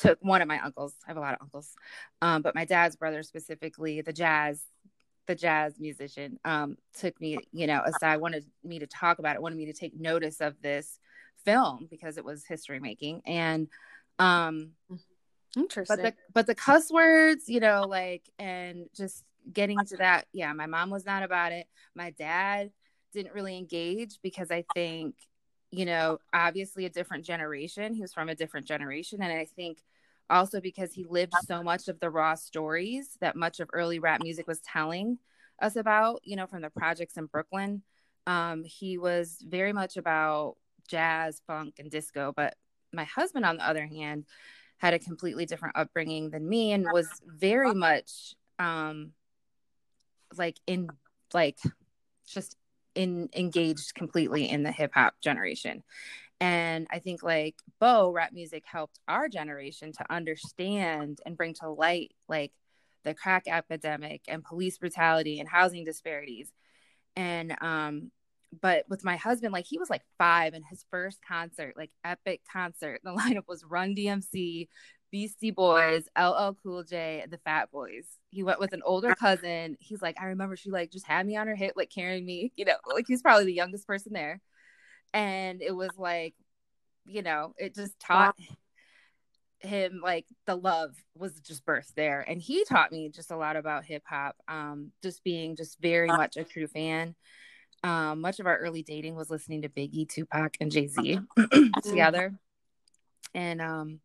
took 0.00 0.18
one 0.22 0.42
of 0.42 0.48
my 0.48 0.58
uncles 0.58 0.92
i 1.06 1.10
have 1.10 1.16
a 1.16 1.20
lot 1.20 1.34
of 1.34 1.38
uncles 1.40 1.70
um, 2.20 2.42
but 2.42 2.52
my 2.52 2.64
dad's 2.64 2.96
brother 2.96 3.22
specifically 3.22 4.00
the 4.00 4.12
jazz 4.12 4.60
the 5.28 5.36
jazz 5.36 5.78
musician 5.78 6.36
um, 6.44 6.76
took 6.98 7.18
me 7.20 7.38
you 7.52 7.68
know 7.68 7.80
aside 7.84 8.16
wanted 8.16 8.44
me 8.64 8.80
to 8.80 8.88
talk 8.88 9.20
about 9.20 9.36
it 9.36 9.40
wanted 9.40 9.56
me 9.56 9.66
to 9.66 9.72
take 9.72 9.94
notice 9.94 10.40
of 10.40 10.60
this 10.62 10.98
film 11.44 11.86
because 11.90 12.16
it 12.16 12.24
was 12.24 12.44
history 12.44 12.80
making. 12.80 13.22
And 13.26 13.68
um 14.18 14.70
interesting 15.56 15.96
but 15.96 16.02
the 16.02 16.14
but 16.32 16.46
the 16.46 16.54
cuss 16.54 16.90
words 16.90 17.48
you 17.48 17.60
know 17.60 17.84
like 17.88 18.22
and 18.38 18.86
just 18.96 19.24
getting 19.52 19.78
to 19.84 19.96
that 19.96 20.26
yeah 20.32 20.52
my 20.52 20.66
mom 20.66 20.90
was 20.90 21.04
not 21.04 21.22
about 21.22 21.52
it. 21.52 21.66
My 21.94 22.10
dad 22.10 22.70
didn't 23.12 23.32
really 23.32 23.56
engage 23.56 24.18
because 24.22 24.50
i 24.50 24.64
think 24.74 25.14
you 25.74 25.84
know, 25.84 26.18
obviously 26.32 26.84
a 26.84 26.90
different 26.90 27.24
generation. 27.24 27.94
He 27.94 28.00
was 28.00 28.12
from 28.12 28.28
a 28.28 28.34
different 28.34 28.66
generation. 28.66 29.22
And 29.22 29.32
I 29.32 29.44
think 29.44 29.78
also 30.30 30.60
because 30.60 30.92
he 30.92 31.04
lived 31.04 31.34
so 31.46 31.62
much 31.62 31.88
of 31.88 32.00
the 32.00 32.10
raw 32.10 32.34
stories 32.34 33.16
that 33.20 33.36
much 33.36 33.60
of 33.60 33.68
early 33.72 33.98
rap 33.98 34.22
music 34.22 34.46
was 34.46 34.60
telling 34.60 35.18
us 35.60 35.76
about, 35.76 36.20
you 36.24 36.36
know, 36.36 36.46
from 36.46 36.62
the 36.62 36.70
projects 36.70 37.16
in 37.16 37.26
Brooklyn. 37.26 37.82
Um, 38.26 38.64
he 38.64 38.98
was 38.98 39.38
very 39.46 39.72
much 39.72 39.96
about 39.96 40.56
jazz, 40.88 41.42
funk, 41.46 41.74
and 41.78 41.90
disco. 41.90 42.32
But 42.34 42.54
my 42.92 43.04
husband, 43.04 43.44
on 43.44 43.56
the 43.56 43.68
other 43.68 43.86
hand, 43.86 44.24
had 44.78 44.94
a 44.94 44.98
completely 44.98 45.46
different 45.46 45.76
upbringing 45.76 46.30
than 46.30 46.48
me 46.48 46.72
and 46.72 46.86
was 46.92 47.08
very 47.26 47.74
much 47.74 48.34
um, 48.58 49.12
like 50.36 50.58
in 50.66 50.88
like 51.32 51.58
just 52.26 52.56
in 52.94 53.28
engaged 53.34 53.94
completely 53.94 54.48
in 54.48 54.62
the 54.62 54.72
hip 54.72 54.92
hop 54.94 55.14
generation. 55.20 55.82
And 56.40 56.86
I 56.90 56.98
think 56.98 57.22
like 57.22 57.56
Bo 57.80 58.10
rap 58.10 58.32
music 58.32 58.64
helped 58.66 58.98
our 59.08 59.28
generation 59.28 59.92
to 59.92 60.12
understand 60.12 61.20
and 61.24 61.36
bring 61.36 61.54
to 61.54 61.70
light 61.70 62.12
like 62.28 62.52
the 63.04 63.14
crack 63.14 63.44
epidemic 63.46 64.22
and 64.28 64.44
police 64.44 64.78
brutality 64.78 65.40
and 65.40 65.48
housing 65.48 65.84
disparities. 65.84 66.52
And 67.16 67.56
um 67.60 68.10
but 68.60 68.84
with 68.88 69.04
my 69.04 69.16
husband, 69.16 69.52
like 69.52 69.66
he 69.66 69.78
was 69.78 69.90
like 69.90 70.02
five 70.18 70.54
and 70.54 70.64
his 70.64 70.84
first 70.90 71.18
concert, 71.26 71.74
like 71.76 71.90
epic 72.04 72.42
concert. 72.50 73.00
The 73.02 73.10
lineup 73.18 73.48
was 73.48 73.64
Run 73.64 73.94
DMC, 73.94 74.68
Beastie 75.14 75.52
Boys, 75.52 76.08
LL 76.18 76.56
Cool 76.60 76.82
J, 76.82 77.24
the 77.30 77.38
Fat 77.38 77.70
Boys. 77.70 78.04
He 78.30 78.42
went 78.42 78.58
with 78.58 78.72
an 78.72 78.82
older 78.84 79.14
cousin. 79.20 79.76
He's 79.78 80.02
like, 80.02 80.16
I 80.20 80.24
remember 80.24 80.56
she 80.56 80.72
like 80.72 80.90
just 80.90 81.06
had 81.06 81.24
me 81.24 81.36
on 81.36 81.46
her 81.46 81.54
hip, 81.54 81.74
like 81.76 81.88
carrying 81.88 82.26
me, 82.26 82.50
you 82.56 82.64
know, 82.64 82.74
like 82.92 83.04
he's 83.06 83.22
probably 83.22 83.44
the 83.44 83.54
youngest 83.54 83.86
person 83.86 84.12
there. 84.12 84.40
And 85.12 85.62
it 85.62 85.70
was 85.70 85.92
like, 85.96 86.34
you 87.06 87.22
know, 87.22 87.54
it 87.58 87.76
just 87.76 87.96
taught 88.00 88.34
him 89.60 90.00
like 90.02 90.26
the 90.46 90.56
love 90.56 90.96
was 91.16 91.38
just 91.38 91.64
birthed 91.64 91.94
there 91.94 92.24
and 92.26 92.42
he 92.42 92.64
taught 92.64 92.90
me 92.90 93.08
just 93.08 93.30
a 93.30 93.36
lot 93.36 93.56
about 93.56 93.82
hip 93.82 94.02
hop 94.04 94.36
um 94.46 94.90
just 95.02 95.24
being 95.24 95.56
just 95.56 95.80
very 95.80 96.06
much 96.06 96.36
a 96.36 96.44
true 96.44 96.66
fan 96.66 97.14
um 97.82 98.20
much 98.20 98.40
of 98.40 98.46
our 98.46 98.58
early 98.58 98.82
dating 98.82 99.14
was 99.14 99.30
listening 99.30 99.62
to 99.62 99.70
Biggie, 99.70 100.06
Tupac 100.06 100.58
and 100.60 100.70
Jay-Z 100.70 101.18
together 101.82 102.34
and 103.32 103.62
um 103.62 104.00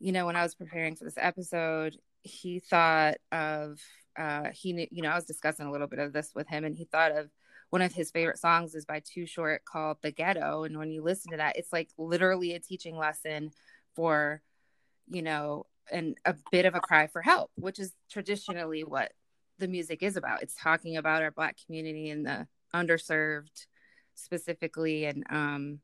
you 0.00 0.12
know 0.12 0.26
when 0.26 0.36
I 0.36 0.42
was 0.42 0.54
preparing 0.54 0.96
for 0.96 1.04
this 1.04 1.14
episode 1.16 1.96
he 2.22 2.58
thought 2.58 3.16
of 3.32 3.78
uh 4.18 4.48
he 4.52 4.72
knew 4.72 4.86
you 4.90 5.02
know 5.02 5.10
I 5.10 5.14
was 5.14 5.24
discussing 5.24 5.66
a 5.66 5.72
little 5.72 5.86
bit 5.86 6.00
of 6.00 6.12
this 6.12 6.32
with 6.34 6.48
him 6.48 6.64
and 6.64 6.76
he 6.76 6.84
thought 6.84 7.12
of 7.12 7.30
one 7.70 7.82
of 7.82 7.92
his 7.92 8.10
favorite 8.10 8.38
songs 8.38 8.74
is 8.74 8.84
by 8.84 9.00
Too 9.00 9.26
Short 9.26 9.64
called 9.64 9.98
The 10.02 10.10
Ghetto 10.10 10.64
and 10.64 10.76
when 10.76 10.90
you 10.90 11.02
listen 11.02 11.30
to 11.30 11.36
that 11.36 11.56
it's 11.56 11.72
like 11.72 11.90
literally 11.96 12.54
a 12.54 12.60
teaching 12.60 12.96
lesson 12.96 13.52
for 13.94 14.42
you 15.10 15.22
know, 15.22 15.66
and 15.90 16.16
a 16.24 16.34
bit 16.52 16.66
of 16.66 16.74
a 16.74 16.80
cry 16.80 17.08
for 17.08 17.20
help, 17.20 17.50
which 17.56 17.78
is 17.78 17.92
traditionally 18.10 18.84
what 18.84 19.12
the 19.58 19.68
music 19.68 20.02
is 20.02 20.16
about. 20.16 20.42
It's 20.42 20.54
talking 20.54 20.96
about 20.96 21.22
our 21.22 21.32
Black 21.32 21.56
community 21.66 22.10
and 22.10 22.24
the 22.24 22.46
underserved 22.74 23.66
specifically. 24.14 25.04
And 25.06 25.24
um, 25.28 25.80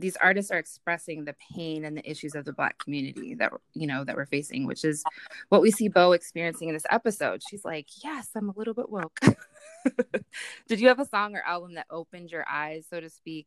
these 0.00 0.16
artists 0.16 0.50
are 0.50 0.58
expressing 0.58 1.24
the 1.24 1.34
pain 1.54 1.84
and 1.84 1.96
the 1.96 2.10
issues 2.10 2.34
of 2.34 2.44
the 2.44 2.52
Black 2.52 2.78
community 2.78 3.34
that, 3.34 3.52
you 3.74 3.86
know, 3.86 4.04
that 4.04 4.16
we're 4.16 4.26
facing, 4.26 4.66
which 4.66 4.84
is 4.84 5.04
what 5.48 5.62
we 5.62 5.70
see 5.70 5.88
Bo 5.88 6.12
experiencing 6.12 6.68
in 6.68 6.74
this 6.74 6.86
episode. 6.90 7.42
She's 7.48 7.64
like, 7.64 7.86
Yes, 8.02 8.30
I'm 8.34 8.48
a 8.48 8.54
little 8.56 8.74
bit 8.74 8.90
woke. 8.90 9.20
Did 10.68 10.80
you 10.80 10.88
have 10.88 11.00
a 11.00 11.06
song 11.06 11.34
or 11.34 11.42
album 11.46 11.74
that 11.74 11.86
opened 11.90 12.30
your 12.30 12.44
eyes, 12.48 12.86
so 12.88 13.00
to 13.00 13.10
speak, 13.10 13.46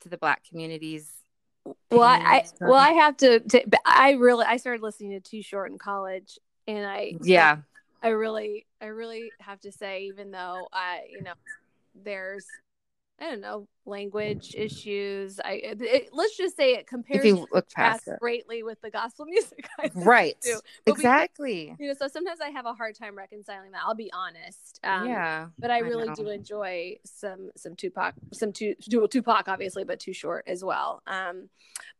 to 0.00 0.08
the 0.08 0.18
Black 0.18 0.42
communities 0.48 1.12
well 1.90 2.02
I, 2.02 2.44
well 2.60 2.74
I 2.74 2.90
have 2.90 3.16
to, 3.18 3.40
to 3.40 3.64
I 3.84 4.12
really 4.12 4.44
I 4.44 4.56
started 4.56 4.82
listening 4.82 5.12
to 5.12 5.20
Too 5.20 5.42
Short 5.42 5.70
in 5.70 5.78
college 5.78 6.38
and 6.66 6.86
I 6.86 7.14
yeah 7.22 7.58
I, 8.02 8.08
I 8.08 8.10
really 8.10 8.66
I 8.80 8.86
really 8.86 9.32
have 9.40 9.60
to 9.60 9.72
say 9.72 10.04
even 10.04 10.30
though 10.30 10.68
I 10.72 11.02
you 11.10 11.22
know 11.22 11.32
there's 11.94 12.46
I 13.20 13.30
don't 13.30 13.40
know 13.40 13.66
language 13.88 14.54
issues. 14.56 15.40
I 15.40 15.60
it, 15.62 16.10
let's 16.12 16.36
just 16.36 16.56
say 16.56 16.74
it 16.74 16.86
compares 16.86 17.24
you 17.24 17.46
look 17.52 17.70
past 17.70 18.06
it. 18.06 18.18
greatly 18.20 18.62
with 18.62 18.80
the 18.80 18.90
gospel 18.90 19.24
music. 19.28 19.68
right. 19.94 20.36
Exactly. 20.86 21.74
you 21.78 21.88
know, 21.88 21.94
so 21.98 22.08
sometimes 22.08 22.40
I 22.40 22.50
have 22.50 22.66
a 22.66 22.74
hard 22.74 22.94
time 22.94 23.16
reconciling 23.16 23.72
that. 23.72 23.82
I'll 23.84 23.94
be 23.94 24.12
honest. 24.12 24.80
Um, 24.84 25.08
yeah. 25.08 25.46
But 25.58 25.70
I 25.70 25.78
really 25.78 26.08
I 26.08 26.14
do 26.14 26.28
enjoy 26.28 26.96
some 27.04 27.50
some 27.56 27.74
Tupac, 27.74 28.14
some 28.32 28.52
two 28.52 28.74
Tupac 29.10 29.48
obviously, 29.48 29.84
but 29.84 29.98
too 29.98 30.12
short 30.12 30.44
as 30.46 30.64
well. 30.64 31.02
Um, 31.06 31.48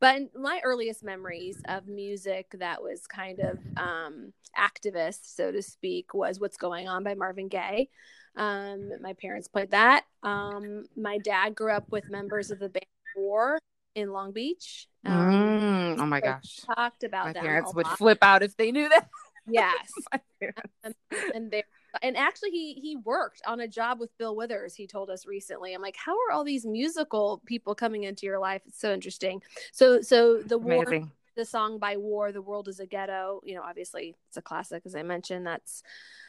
but 0.01 0.35
my 0.37 0.61
earliest 0.65 1.03
memories 1.03 1.61
of 1.67 1.87
music 1.89 2.55
that 2.59 2.83
was 2.83 3.07
kind 3.07 3.41
of 3.41 3.59
um 3.77 4.33
activist, 4.57 5.35
so 5.35 5.51
to 5.53 5.63
speak, 5.63 6.15
was 6.15 6.41
"What's 6.41 6.57
Going 6.57 6.89
On" 6.89 7.03
by 7.03 7.15
Marvin 7.15 7.49
Gaye. 7.49 7.89
Um, 8.37 8.93
my 9.01 9.15
parents 9.15 9.49
played 9.49 9.73
that. 9.73 10.05
Um, 10.23 10.85
my 10.97 11.19
dad 11.19 11.55
grew 11.55 11.73
up 11.73 11.78
with 11.89 12.11
members 12.11 12.51
of 12.51 12.59
the 12.59 12.69
band 12.69 12.85
War 13.17 13.59
in 13.95 14.13
Long 14.13 14.33
Beach. 14.33 14.89
Um, 15.05 15.31
mm, 15.31 16.01
oh 16.01 16.07
my 16.07 16.21
gosh! 16.21 16.61
Talked 16.75 17.05
about 17.05 17.27
my 17.27 17.33
parents 17.33 17.75
would 17.75 17.87
flip 17.87 18.19
out 18.23 18.43
if 18.43 18.57
they 18.57 18.73
knew 18.73 18.89
that. 18.89 19.09
Yes, 19.51 19.91
and, 20.85 20.95
and 21.35 21.51
they 21.51 21.63
and 22.03 22.19
actually 22.19 22.51
he 22.51 22.75
he 22.75 22.97
worked 22.97 23.41
on 23.47 23.61
a 23.61 23.67
job 23.67 23.99
with 23.99 24.11
Bill 24.19 24.37
Withers. 24.37 24.75
He 24.75 24.87
told 24.87 25.09
us 25.09 25.27
recently. 25.27 25.73
I'm 25.73 25.81
like, 25.81 25.97
how 25.97 26.13
are 26.13 26.33
all 26.35 26.45
these 26.45 26.67
musical 26.67 27.41
people 27.47 27.75
coming 27.75 28.03
into 28.03 28.27
your 28.27 28.39
life? 28.39 28.61
It's 28.67 28.79
so 28.79 28.93
interesting. 28.93 29.41
So 29.73 30.03
so 30.03 30.43
the 30.43 30.59
Amazing. 30.59 31.01
war 31.01 31.11
the 31.35 31.47
song 31.47 31.79
by 31.79 31.97
War, 31.97 32.31
"The 32.31 32.43
World 32.43 32.69
Is 32.69 32.79
a 32.79 32.87
Ghetto." 32.87 33.41
You 33.43 33.55
know, 33.55 33.63
obviously 33.63 34.17
it's 34.29 34.37
a 34.37 34.43
classic, 34.43 34.83
as 34.85 34.95
I 34.95 35.03
mentioned. 35.03 35.47
That's 35.47 35.83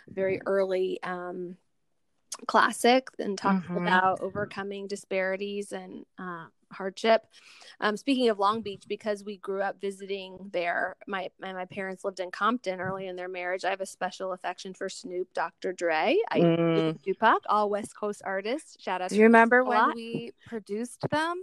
very 0.07 0.39
early 0.45 1.03
um, 1.03 1.57
classic 2.47 3.07
and 3.19 3.37
talks 3.37 3.65
mm-hmm. 3.65 3.87
about 3.87 4.21
overcoming 4.21 4.87
disparities 4.87 5.71
and 5.71 6.05
uh, 6.17 6.45
hardship. 6.71 7.25
Um, 7.79 7.97
speaking 7.97 8.29
of 8.29 8.39
Long 8.39 8.61
Beach, 8.61 8.83
because 8.87 9.23
we 9.23 9.37
grew 9.37 9.61
up 9.61 9.79
visiting 9.81 10.37
there, 10.51 10.95
my, 11.07 11.29
my, 11.39 11.53
my 11.53 11.65
parents 11.65 12.03
lived 12.03 12.19
in 12.19 12.31
Compton 12.31 12.79
early 12.79 13.07
in 13.07 13.15
their 13.15 13.29
marriage. 13.29 13.65
I 13.65 13.69
have 13.69 13.81
a 13.81 13.85
special 13.85 14.33
affection 14.33 14.73
for 14.73 14.89
Snoop, 14.89 15.33
Dr. 15.33 15.73
Dre, 15.73 16.17
I 16.29 16.39
mm. 16.39 17.03
Tupac, 17.03 17.43
all 17.47 17.69
West 17.69 17.95
Coast 17.95 18.21
artists. 18.25 18.77
Shout 18.79 19.01
out! 19.01 19.09
Do 19.09 19.15
you 19.15 19.23
remember 19.23 19.63
when 19.63 19.93
we 19.95 20.31
produced 20.47 21.05
them? 21.09 21.41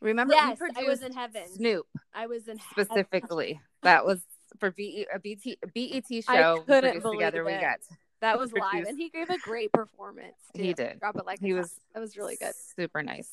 Remember? 0.00 0.34
Yes, 0.34 0.58
I 0.76 0.82
was 0.82 1.02
in 1.02 1.12
heaven. 1.12 1.42
Snoop. 1.54 1.86
I 2.14 2.26
was 2.26 2.48
in 2.48 2.58
heaven. 2.58 2.86
specifically. 2.86 3.60
That 3.82 4.04
was 4.04 4.20
for 4.58 4.70
B- 4.70 5.06
a 5.12 5.18
BT 5.18 5.58
a 5.62 5.66
BET 5.66 6.24
show. 6.24 6.60
I 6.60 6.64
couldn't 6.66 7.02
believe 7.02 7.18
together. 7.18 7.40
It. 7.42 7.46
We 7.46 7.60
got 7.60 7.78
that 8.20 8.38
was 8.38 8.52
live, 8.52 8.86
and 8.86 8.98
he 8.98 9.10
gave 9.10 9.30
a 9.30 9.38
great 9.38 9.72
performance. 9.72 10.34
He 10.54 10.72
did. 10.72 11.00
Drop 11.00 11.16
it 11.16 11.26
like 11.26 11.40
he 11.40 11.52
was. 11.52 11.78
That 11.94 12.00
was 12.00 12.16
really 12.16 12.36
good. 12.40 12.54
Super 12.76 13.02
nice. 13.02 13.30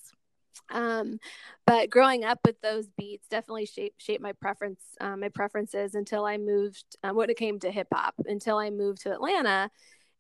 Um, 0.70 1.20
but 1.66 1.90
growing 1.90 2.24
up 2.26 2.40
with 2.46 2.60
those 2.62 2.88
beats 2.98 3.28
definitely 3.28 3.66
shaped 3.66 4.02
shaped 4.02 4.22
my 4.22 4.34
preference, 4.34 4.82
uh, 5.00 5.16
my 5.16 5.30
preferences 5.30 5.96
until 5.96 6.26
I 6.26 6.38
moved. 6.38 6.84
Uh, 7.04 7.12
when 7.12 7.30
it 7.30 7.38
came 7.38 7.60
to 7.60 7.72
hip 7.72 7.88
hop, 7.94 8.16
until 8.26 8.58
I 8.58 8.70
moved 8.70 9.02
to 9.04 9.12
Atlanta, 9.12 9.72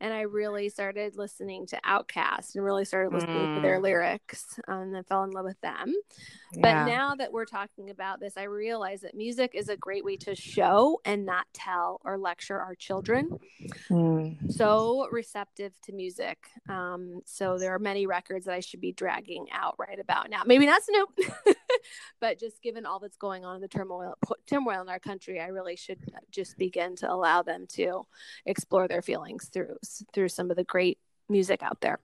and 0.03 0.13
I 0.13 0.23
really 0.23 0.67
started 0.67 1.15
listening 1.15 1.65
to 1.67 1.79
Outkast 1.87 2.55
and 2.55 2.63
really 2.63 2.83
started 2.83 3.13
listening 3.13 3.37
mm. 3.37 3.55
to 3.55 3.61
their 3.61 3.79
mm. 3.79 3.83
lyrics 3.83 4.59
and 4.67 4.93
then 4.93 5.01
fell 5.05 5.23
in 5.23 5.31
love 5.31 5.45
with 5.45 5.59
them. 5.61 5.95
Yeah. 6.51 6.61
But 6.61 6.91
now 6.91 7.15
that 7.15 7.31
we're 7.31 7.45
talking 7.45 7.89
about 7.89 8.19
this, 8.19 8.35
I 8.35 8.43
realize 8.43 8.99
that 9.01 9.15
music 9.15 9.51
is 9.55 9.69
a 9.69 9.77
great 9.77 10.03
way 10.03 10.17
to 10.17 10.35
show 10.35 10.99
and 11.05 11.25
not 11.25 11.45
tell 11.53 12.01
or 12.03 12.17
lecture 12.17 12.59
our 12.59 12.75
children. 12.75 13.39
Mm. 13.89 14.51
So 14.51 15.07
receptive 15.09 15.71
to 15.83 15.93
music. 15.93 16.49
Um, 16.67 17.21
so 17.23 17.57
there 17.57 17.73
are 17.73 17.79
many 17.79 18.05
records 18.05 18.45
that 18.45 18.55
I 18.55 18.59
should 18.59 18.81
be 18.81 18.91
dragging 18.91 19.45
out 19.53 19.75
right 19.79 19.99
about 19.99 20.29
now. 20.29 20.41
Maybe 20.45 20.65
not 20.65 20.81
Snoop, 20.83 21.17
but 22.19 22.39
just 22.39 22.61
given 22.61 22.85
all 22.85 22.99
that's 22.99 23.17
going 23.17 23.45
on 23.45 23.55
in 23.55 23.61
the 23.61 23.67
turmoil 23.67 24.15
turmoil 24.47 24.81
in 24.81 24.89
our 24.89 24.99
country, 24.99 25.39
I 25.39 25.47
really 25.47 25.75
should 25.75 25.99
just 26.31 26.57
begin 26.57 26.95
to 26.97 27.11
allow 27.11 27.41
them 27.41 27.65
to 27.73 28.05
explore 28.45 28.87
their 28.87 29.01
feelings 29.01 29.49
through 29.51 29.77
through 30.13 30.29
some 30.29 30.49
of 30.51 30.57
the 30.57 30.63
great 30.63 30.99
music 31.29 31.63
out 31.63 31.81
there. 31.81 31.99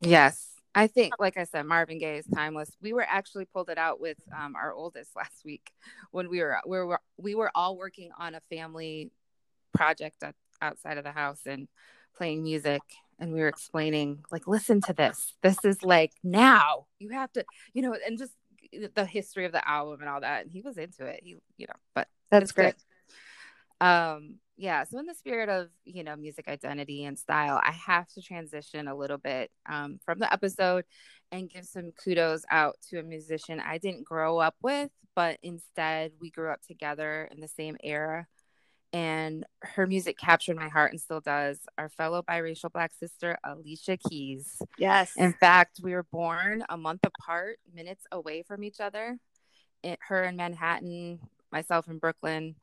Yes. 0.00 0.48
I 0.74 0.86
think, 0.86 1.14
like 1.18 1.36
I 1.36 1.44
said, 1.44 1.66
Marvin 1.66 1.98
Gaye 1.98 2.18
is 2.18 2.26
timeless. 2.32 2.70
We 2.80 2.92
were 2.92 3.06
actually 3.08 3.44
pulled 3.44 3.70
it 3.70 3.78
out 3.78 4.00
with 4.00 4.18
um, 4.36 4.54
our 4.54 4.72
oldest 4.72 5.10
last 5.16 5.44
week 5.44 5.72
when 6.12 6.28
we 6.28 6.40
were 6.40 6.58
we 6.66 6.78
were 6.78 7.00
we 7.16 7.34
were 7.34 7.50
all 7.54 7.76
working 7.76 8.10
on 8.18 8.34
a 8.34 8.40
family 8.40 9.10
project 9.74 10.22
at, 10.22 10.34
outside 10.62 10.98
of 10.98 11.04
the 11.04 11.12
house 11.12 11.40
and 11.46 11.68
playing 12.16 12.42
music, 12.42 12.82
and 13.18 13.32
we 13.32 13.40
were 13.40 13.48
explaining 13.48 14.24
like, 14.30 14.46
listen 14.46 14.80
to 14.82 14.92
this. 14.92 15.34
This 15.42 15.64
is 15.64 15.82
like 15.82 16.12
now 16.22 16.86
you 16.98 17.10
have 17.10 17.32
to, 17.32 17.44
you 17.72 17.82
know, 17.82 17.96
and 18.06 18.18
just 18.18 18.32
the 18.94 19.04
history 19.04 19.44
of 19.44 19.52
the 19.52 19.66
album 19.68 20.00
and 20.00 20.08
all 20.08 20.20
that. 20.20 20.42
And 20.42 20.50
he 20.50 20.62
was 20.62 20.78
into 20.78 21.04
it. 21.06 21.20
He, 21.22 21.36
you 21.56 21.66
know, 21.66 21.74
but 21.94 22.08
that's 22.30 22.52
great. 22.52 22.74
Good. 23.80 23.86
Um, 23.86 24.38
yeah 24.60 24.84
so 24.84 24.98
in 24.98 25.06
the 25.06 25.14
spirit 25.14 25.48
of 25.48 25.68
you 25.86 26.04
know 26.04 26.14
music 26.16 26.46
identity 26.46 27.04
and 27.04 27.18
style 27.18 27.58
i 27.64 27.72
have 27.72 28.06
to 28.08 28.20
transition 28.20 28.88
a 28.88 28.94
little 28.94 29.16
bit 29.16 29.50
um, 29.68 29.98
from 30.04 30.18
the 30.18 30.30
episode 30.30 30.84
and 31.32 31.48
give 31.48 31.64
some 31.64 31.90
kudos 31.92 32.42
out 32.50 32.76
to 32.86 32.98
a 32.98 33.02
musician 33.02 33.58
i 33.58 33.78
didn't 33.78 34.04
grow 34.04 34.38
up 34.38 34.54
with 34.62 34.90
but 35.16 35.38
instead 35.42 36.12
we 36.20 36.30
grew 36.30 36.52
up 36.52 36.60
together 36.60 37.26
in 37.32 37.40
the 37.40 37.48
same 37.48 37.76
era 37.82 38.26
and 38.92 39.44
her 39.62 39.86
music 39.86 40.18
captured 40.18 40.56
my 40.56 40.68
heart 40.68 40.90
and 40.90 41.00
still 41.00 41.20
does 41.20 41.60
our 41.78 41.88
fellow 41.88 42.22
biracial 42.22 42.72
black 42.72 42.92
sister 42.92 43.38
alicia 43.44 43.96
keys 43.96 44.60
yes 44.78 45.12
in 45.16 45.32
fact 45.32 45.80
we 45.82 45.92
were 45.92 46.06
born 46.10 46.64
a 46.68 46.76
month 46.76 47.00
apart 47.04 47.58
minutes 47.72 48.04
away 48.10 48.42
from 48.42 48.64
each 48.64 48.80
other 48.80 49.16
it, 49.82 49.98
her 50.02 50.24
in 50.24 50.36
manhattan 50.36 51.20
myself 51.52 51.88
in 51.88 51.98
brooklyn 51.98 52.56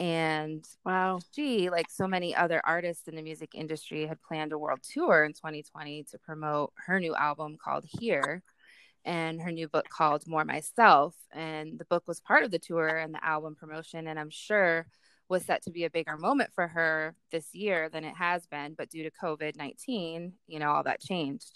and 0.00 0.66
wow, 0.82 1.20
she, 1.34 1.68
like 1.68 1.90
so 1.90 2.08
many 2.08 2.34
other 2.34 2.62
artists 2.64 3.06
in 3.06 3.16
the 3.16 3.22
music 3.22 3.50
industry, 3.54 4.06
had 4.06 4.22
planned 4.22 4.52
a 4.52 4.58
world 4.58 4.80
tour 4.82 5.24
in 5.24 5.34
2020 5.34 6.04
to 6.04 6.18
promote 6.18 6.72
her 6.86 6.98
new 6.98 7.14
album 7.14 7.58
called 7.62 7.84
Here 7.86 8.42
and 9.04 9.42
her 9.42 9.52
new 9.52 9.68
book 9.68 9.90
called 9.90 10.26
More 10.26 10.46
Myself. 10.46 11.14
And 11.32 11.78
the 11.78 11.84
book 11.84 12.04
was 12.06 12.18
part 12.18 12.44
of 12.44 12.50
the 12.50 12.58
tour 12.58 12.88
and 12.88 13.12
the 13.12 13.22
album 13.22 13.54
promotion. 13.54 14.06
And 14.06 14.18
I'm 14.18 14.30
sure 14.30 14.86
was 15.30 15.44
set 15.44 15.62
to 15.62 15.70
be 15.70 15.84
a 15.84 15.90
bigger 15.90 16.18
moment 16.18 16.50
for 16.52 16.68
her 16.68 17.14
this 17.30 17.54
year 17.54 17.88
than 17.88 18.04
it 18.04 18.16
has 18.16 18.46
been. 18.46 18.74
But 18.76 18.90
due 18.90 19.04
to 19.04 19.10
COVID 19.10 19.56
19, 19.56 20.34
you 20.46 20.58
know, 20.58 20.72
all 20.72 20.82
that 20.82 21.00
changed. 21.00 21.52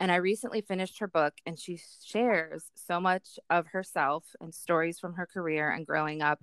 And 0.00 0.10
I 0.10 0.16
recently 0.16 0.60
finished 0.60 0.98
her 0.98 1.06
book, 1.06 1.34
and 1.46 1.56
she 1.58 1.80
shares 2.04 2.64
so 2.74 3.00
much 3.00 3.38
of 3.48 3.68
herself 3.68 4.24
and 4.40 4.52
stories 4.52 4.98
from 4.98 5.14
her 5.14 5.26
career 5.26 5.70
and 5.70 5.86
growing 5.86 6.20
up. 6.20 6.40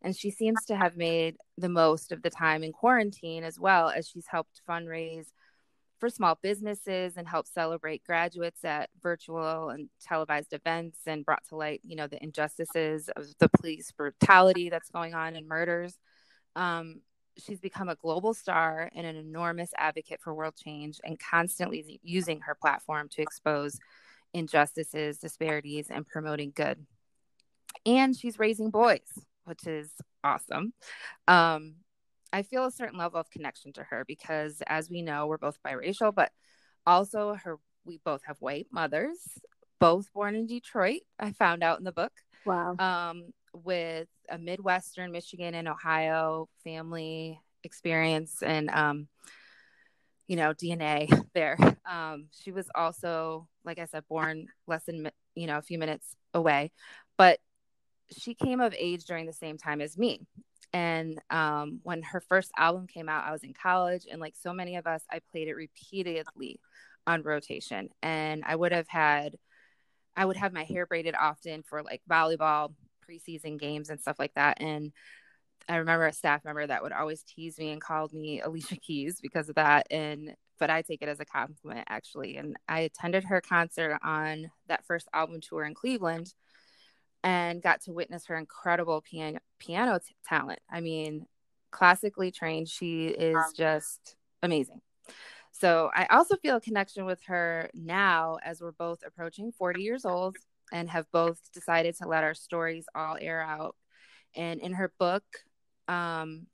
And 0.00 0.16
she 0.16 0.30
seems 0.30 0.64
to 0.66 0.76
have 0.76 0.96
made 0.96 1.36
the 1.58 1.68
most 1.68 2.12
of 2.12 2.22
the 2.22 2.30
time 2.30 2.64
in 2.64 2.72
quarantine 2.72 3.44
as 3.44 3.60
well 3.60 3.90
as 3.90 4.08
she's 4.08 4.26
helped 4.26 4.62
fundraise 4.66 5.26
for 6.00 6.08
small 6.08 6.38
businesses 6.42 7.16
and 7.16 7.28
helped 7.28 7.52
celebrate 7.52 8.04
graduates 8.04 8.64
at 8.64 8.90
virtual 9.02 9.70
and 9.70 9.88
televised 10.02 10.52
events 10.52 10.98
and 11.06 11.24
brought 11.24 11.44
to 11.48 11.56
light, 11.56 11.80
you 11.82 11.96
know, 11.96 12.06
the 12.06 12.22
injustices 12.22 13.08
of 13.16 13.26
the 13.38 13.48
police 13.48 13.92
brutality 13.92 14.70
that's 14.70 14.90
going 14.90 15.14
on 15.14 15.36
and 15.36 15.46
murders. 15.46 15.98
Um, 16.56 17.00
she's 17.36 17.60
become 17.60 17.88
a 17.88 17.96
global 17.96 18.34
star 18.34 18.90
and 18.94 19.06
an 19.06 19.16
enormous 19.16 19.70
advocate 19.76 20.20
for 20.20 20.34
world 20.34 20.54
change 20.56 21.00
and 21.04 21.18
constantly 21.18 22.00
using 22.02 22.40
her 22.40 22.54
platform 22.54 23.08
to 23.10 23.22
expose 23.22 23.78
injustices, 24.32 25.18
disparities, 25.18 25.88
and 25.90 26.06
promoting 26.06 26.52
good. 26.54 26.86
And 27.86 28.16
she's 28.16 28.38
raising 28.38 28.70
boys, 28.70 29.00
which 29.44 29.66
is 29.66 29.90
awesome. 30.22 30.72
Um, 31.28 31.74
I 32.32 32.42
feel 32.42 32.66
a 32.66 32.70
certain 32.70 32.98
level 32.98 33.20
of 33.20 33.30
connection 33.30 33.72
to 33.74 33.84
her 33.84 34.04
because, 34.06 34.62
as 34.66 34.90
we 34.90 35.02
know, 35.02 35.26
we're 35.26 35.38
both 35.38 35.58
biracial, 35.62 36.14
but 36.14 36.32
also 36.86 37.34
her. 37.44 37.58
We 37.86 38.00
both 38.02 38.22
have 38.24 38.38
white 38.40 38.66
mothers, 38.72 39.18
both 39.78 40.10
born 40.14 40.34
in 40.34 40.46
Detroit. 40.46 41.02
I 41.20 41.32
found 41.32 41.62
out 41.62 41.78
in 41.78 41.84
the 41.84 41.92
book. 41.92 42.12
Wow. 42.46 42.76
Um, 42.78 43.24
with 43.54 44.08
a 44.28 44.38
Midwestern 44.38 45.12
Michigan 45.12 45.54
and 45.54 45.68
Ohio 45.68 46.48
family 46.64 47.40
experience 47.62 48.42
and 48.42 48.68
um, 48.70 49.08
you 50.26 50.36
know 50.36 50.52
DNA 50.52 51.08
there. 51.34 51.56
Um, 51.90 52.26
she 52.30 52.52
was 52.52 52.68
also, 52.74 53.48
like 53.64 53.78
I 53.78 53.86
said, 53.86 54.04
born 54.08 54.48
less 54.66 54.84
than 54.84 55.10
you 55.34 55.46
know 55.46 55.58
a 55.58 55.62
few 55.62 55.78
minutes 55.78 56.16
away, 56.32 56.72
but 57.16 57.38
she 58.10 58.34
came 58.34 58.60
of 58.60 58.74
age 58.78 59.04
during 59.04 59.26
the 59.26 59.32
same 59.32 59.58
time 59.58 59.80
as 59.80 59.96
me. 59.96 60.20
And 60.72 61.20
um, 61.30 61.78
when 61.84 62.02
her 62.02 62.20
first 62.20 62.50
album 62.58 62.88
came 62.88 63.08
out, 63.08 63.24
I 63.24 63.32
was 63.32 63.44
in 63.44 63.54
college, 63.54 64.06
and 64.10 64.20
like 64.20 64.34
so 64.36 64.52
many 64.52 64.76
of 64.76 64.86
us, 64.86 65.02
I 65.10 65.20
played 65.30 65.48
it 65.48 65.54
repeatedly 65.54 66.60
on 67.06 67.22
rotation. 67.22 67.90
And 68.02 68.42
I 68.44 68.56
would 68.56 68.72
have 68.72 68.88
had, 68.88 69.36
I 70.16 70.24
would 70.24 70.36
have 70.36 70.52
my 70.52 70.64
hair 70.64 70.86
braided 70.86 71.14
often 71.14 71.62
for 71.62 71.82
like 71.82 72.02
volleyball 72.10 72.72
preseason 73.08 73.58
games 73.58 73.90
and 73.90 74.00
stuff 74.00 74.18
like 74.18 74.34
that. 74.34 74.60
And 74.60 74.92
I 75.68 75.76
remember 75.76 76.06
a 76.06 76.12
staff 76.12 76.44
member 76.44 76.66
that 76.66 76.82
would 76.82 76.92
always 76.92 77.22
tease 77.22 77.58
me 77.58 77.70
and 77.70 77.80
called 77.80 78.12
me 78.12 78.40
Alicia 78.44 78.76
Keys 78.76 79.20
because 79.20 79.48
of 79.48 79.56
that. 79.56 79.86
And 79.90 80.34
but 80.58 80.70
I 80.70 80.82
take 80.82 81.02
it 81.02 81.08
as 81.08 81.20
a 81.20 81.24
compliment 81.24 81.86
actually. 81.88 82.36
And 82.36 82.56
I 82.68 82.80
attended 82.80 83.24
her 83.24 83.40
concert 83.40 83.98
on 84.02 84.50
that 84.68 84.84
first 84.86 85.08
album 85.12 85.40
tour 85.40 85.64
in 85.64 85.74
Cleveland 85.74 86.32
and 87.22 87.62
got 87.62 87.80
to 87.82 87.92
witness 87.92 88.26
her 88.26 88.36
incredible 88.36 89.00
piano 89.00 89.40
piano 89.58 89.98
t- 89.98 90.14
talent. 90.26 90.60
I 90.70 90.80
mean, 90.80 91.26
classically 91.70 92.30
trained, 92.30 92.68
she 92.68 93.06
is 93.06 93.36
just 93.56 94.16
amazing. 94.42 94.80
So 95.52 95.90
I 95.94 96.06
also 96.10 96.36
feel 96.36 96.56
a 96.56 96.60
connection 96.60 97.04
with 97.04 97.22
her 97.26 97.70
now 97.74 98.38
as 98.44 98.60
we're 98.60 98.72
both 98.72 98.98
approaching 99.06 99.52
40 99.52 99.82
years 99.82 100.04
old 100.04 100.36
and 100.74 100.90
have 100.90 101.06
both 101.12 101.38
decided 101.52 101.96
to 101.96 102.08
let 102.08 102.24
our 102.24 102.34
stories 102.34 102.84
all 102.96 103.16
air 103.18 103.40
out. 103.40 103.76
And 104.34 104.60
in 104.60 104.72
her 104.72 104.92
book, 104.98 105.22
um, 105.86 106.48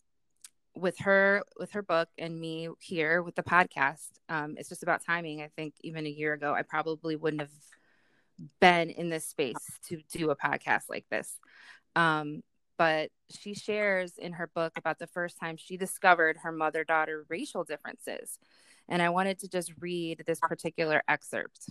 with 0.76 0.98
her 0.98 1.42
with 1.58 1.72
her 1.72 1.82
book 1.82 2.08
and 2.18 2.38
me 2.38 2.68
here 2.80 3.22
with 3.22 3.34
the 3.34 3.42
podcast, 3.42 4.10
um, 4.28 4.56
it's 4.58 4.68
just 4.68 4.82
about 4.82 5.02
timing. 5.04 5.40
I 5.40 5.48
think 5.56 5.74
even 5.80 6.06
a 6.06 6.10
year 6.10 6.34
ago, 6.34 6.52
I 6.54 6.62
probably 6.62 7.16
wouldn't 7.16 7.40
have 7.40 7.50
been 8.60 8.90
in 8.90 9.08
this 9.08 9.26
space 9.26 9.56
to 9.88 10.02
do 10.12 10.30
a 10.30 10.36
podcast 10.36 10.82
like 10.90 11.06
this. 11.10 11.38
Um, 11.96 12.42
but 12.76 13.10
she 13.30 13.54
shares 13.54 14.12
in 14.18 14.34
her 14.34 14.48
book 14.54 14.74
about 14.76 14.98
the 14.98 15.06
first 15.06 15.38
time 15.40 15.56
she 15.56 15.78
discovered 15.78 16.36
her 16.42 16.52
mother 16.52 16.84
daughter 16.84 17.24
racial 17.30 17.64
differences. 17.64 18.38
And 18.86 19.00
I 19.00 19.08
wanted 19.08 19.38
to 19.40 19.48
just 19.48 19.72
read 19.80 20.24
this 20.26 20.40
particular 20.40 21.02
excerpt. 21.08 21.70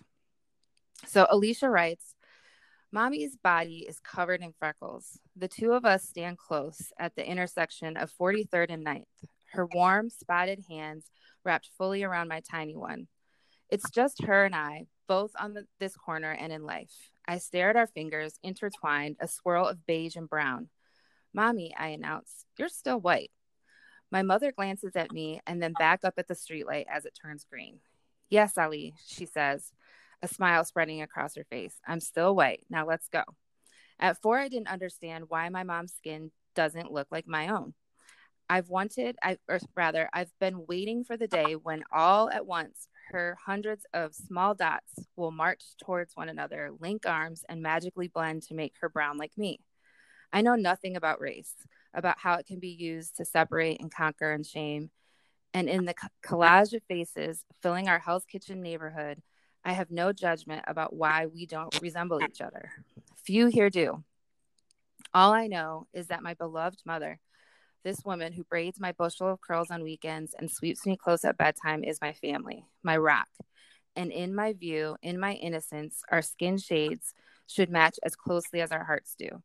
So 1.07 1.25
Alicia 1.29 1.69
writes 1.69 2.15
Mommy's 2.91 3.35
body 3.35 3.85
is 3.87 3.99
covered 3.99 4.41
in 4.41 4.51
freckles. 4.57 5.19
The 5.35 5.47
two 5.47 5.73
of 5.73 5.85
us 5.85 6.03
stand 6.03 6.39
close 6.39 6.91
at 6.97 7.15
the 7.15 7.27
intersection 7.27 7.95
of 7.97 8.11
43rd 8.19 8.67
and 8.69 8.85
9th, 8.85 9.03
her 9.51 9.67
warm, 9.67 10.09
spotted 10.09 10.63
hands 10.67 11.11
wrapped 11.43 11.69
fully 11.77 12.03
around 12.03 12.29
my 12.29 12.41
tiny 12.41 12.75
one. 12.75 13.07
It's 13.69 13.91
just 13.91 14.23
her 14.23 14.43
and 14.43 14.55
I, 14.55 14.87
both 15.07 15.31
on 15.39 15.53
the, 15.53 15.65
this 15.79 15.95
corner 15.95 16.31
and 16.31 16.51
in 16.51 16.63
life. 16.63 17.11
I 17.27 17.37
stare 17.37 17.69
at 17.69 17.75
our 17.75 17.85
fingers, 17.85 18.39
intertwined, 18.41 19.17
a 19.19 19.27
swirl 19.27 19.67
of 19.67 19.85
beige 19.85 20.15
and 20.15 20.27
brown. 20.27 20.69
Mommy, 21.31 21.75
I 21.77 21.89
announce, 21.89 22.45
you're 22.57 22.69
still 22.69 22.99
white. 22.99 23.29
My 24.11 24.23
mother 24.23 24.51
glances 24.51 24.95
at 24.95 25.11
me 25.11 25.41
and 25.45 25.61
then 25.61 25.73
back 25.73 25.99
up 26.03 26.15
at 26.17 26.27
the 26.27 26.33
streetlight 26.33 26.85
as 26.89 27.05
it 27.05 27.17
turns 27.21 27.45
green. 27.47 27.81
Yes, 28.31 28.57
Ali, 28.57 28.95
she 29.05 29.27
says, 29.27 29.71
a 30.21 30.27
smile 30.27 30.63
spreading 30.65 31.01
across 31.01 31.35
her 31.35 31.45
face. 31.49 31.75
I'm 31.87 31.99
still 31.99 32.35
white. 32.35 32.65
Now 32.69 32.85
let's 32.85 33.07
go. 33.07 33.23
At 33.99 34.21
four, 34.21 34.39
I 34.39 34.47
didn't 34.47 34.71
understand 34.71 35.25
why 35.27 35.49
my 35.49 35.63
mom's 35.63 35.93
skin 35.93 36.31
doesn't 36.55 36.91
look 36.91 37.07
like 37.11 37.27
my 37.27 37.49
own. 37.49 37.73
I've 38.49 38.69
wanted, 38.69 39.15
I, 39.21 39.37
or 39.47 39.59
rather, 39.75 40.09
I've 40.11 40.31
been 40.39 40.65
waiting 40.67 41.03
for 41.03 41.15
the 41.15 41.27
day 41.27 41.53
when 41.53 41.83
all 41.91 42.31
at 42.31 42.47
once 42.47 42.87
her 43.11 43.37
hundreds 43.45 43.85
of 43.93 44.15
small 44.15 44.55
dots 44.55 44.93
will 45.15 45.31
march 45.31 45.63
towards 45.83 46.15
one 46.15 46.29
another, 46.29 46.71
link 46.79 47.05
arms, 47.05 47.43
and 47.47 47.61
magically 47.61 48.07
blend 48.07 48.43
to 48.43 48.55
make 48.55 48.73
her 48.81 48.89
brown 48.89 49.17
like 49.17 49.37
me. 49.37 49.59
I 50.33 50.41
know 50.41 50.55
nothing 50.55 50.95
about 50.95 51.21
race, 51.21 51.53
about 51.93 52.17
how 52.19 52.35
it 52.35 52.47
can 52.47 52.59
be 52.59 52.69
used 52.69 53.17
to 53.17 53.25
separate 53.25 53.81
and 53.81 53.93
conquer 53.93 54.31
and 54.31 54.45
shame. 54.45 54.89
And 55.53 55.69
in 55.69 55.85
the 55.85 55.95
collage 56.25 56.73
of 56.73 56.83
faces 56.83 57.43
filling 57.61 57.87
our 57.87 57.99
Hell's 57.99 58.25
Kitchen 58.25 58.61
neighborhood, 58.61 59.21
I 59.63 59.73
have 59.73 59.91
no 59.91 60.13
judgment 60.13 60.63
about 60.67 60.95
why 60.95 61.25
we 61.25 61.45
don't 61.45 61.81
resemble 61.81 62.23
each 62.23 62.41
other. 62.41 62.71
Few 63.23 63.47
here 63.47 63.69
do. 63.69 64.03
All 65.13 65.33
I 65.33 65.47
know 65.47 65.87
is 65.93 66.07
that 66.07 66.23
my 66.23 66.33
beloved 66.33 66.81
mother, 66.85 67.19
this 67.83 68.03
woman 68.05 68.33
who 68.33 68.43
braids 68.43 68.79
my 68.79 68.91
bushel 68.91 69.27
of 69.27 69.41
curls 69.41 69.71
on 69.71 69.83
weekends 69.83 70.35
and 70.37 70.49
sweeps 70.49 70.85
me 70.85 70.97
close 70.97 71.23
at 71.25 71.37
bedtime, 71.37 71.83
is 71.83 72.01
my 72.01 72.13
family, 72.13 72.65
my 72.83 72.97
rock. 72.97 73.27
And 73.95 74.11
in 74.11 74.35
my 74.35 74.53
view, 74.53 74.97
in 75.01 75.19
my 75.19 75.33
innocence, 75.33 76.03
our 76.11 76.21
skin 76.21 76.57
shades 76.57 77.13
should 77.47 77.69
match 77.69 77.97
as 78.03 78.15
closely 78.15 78.61
as 78.61 78.71
our 78.71 78.83
hearts 78.83 79.15
do. 79.17 79.41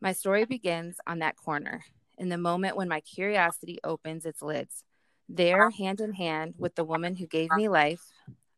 My 0.00 0.12
story 0.12 0.44
begins 0.44 0.96
on 1.06 1.20
that 1.20 1.36
corner, 1.36 1.82
in 2.18 2.28
the 2.28 2.38
moment 2.38 2.76
when 2.76 2.88
my 2.88 3.00
curiosity 3.00 3.78
opens 3.82 4.26
its 4.26 4.42
lids. 4.42 4.84
There, 5.28 5.70
hand 5.70 6.00
in 6.00 6.12
hand 6.12 6.54
with 6.58 6.74
the 6.74 6.84
woman 6.84 7.16
who 7.16 7.26
gave 7.26 7.50
me 7.56 7.68
life, 7.68 8.02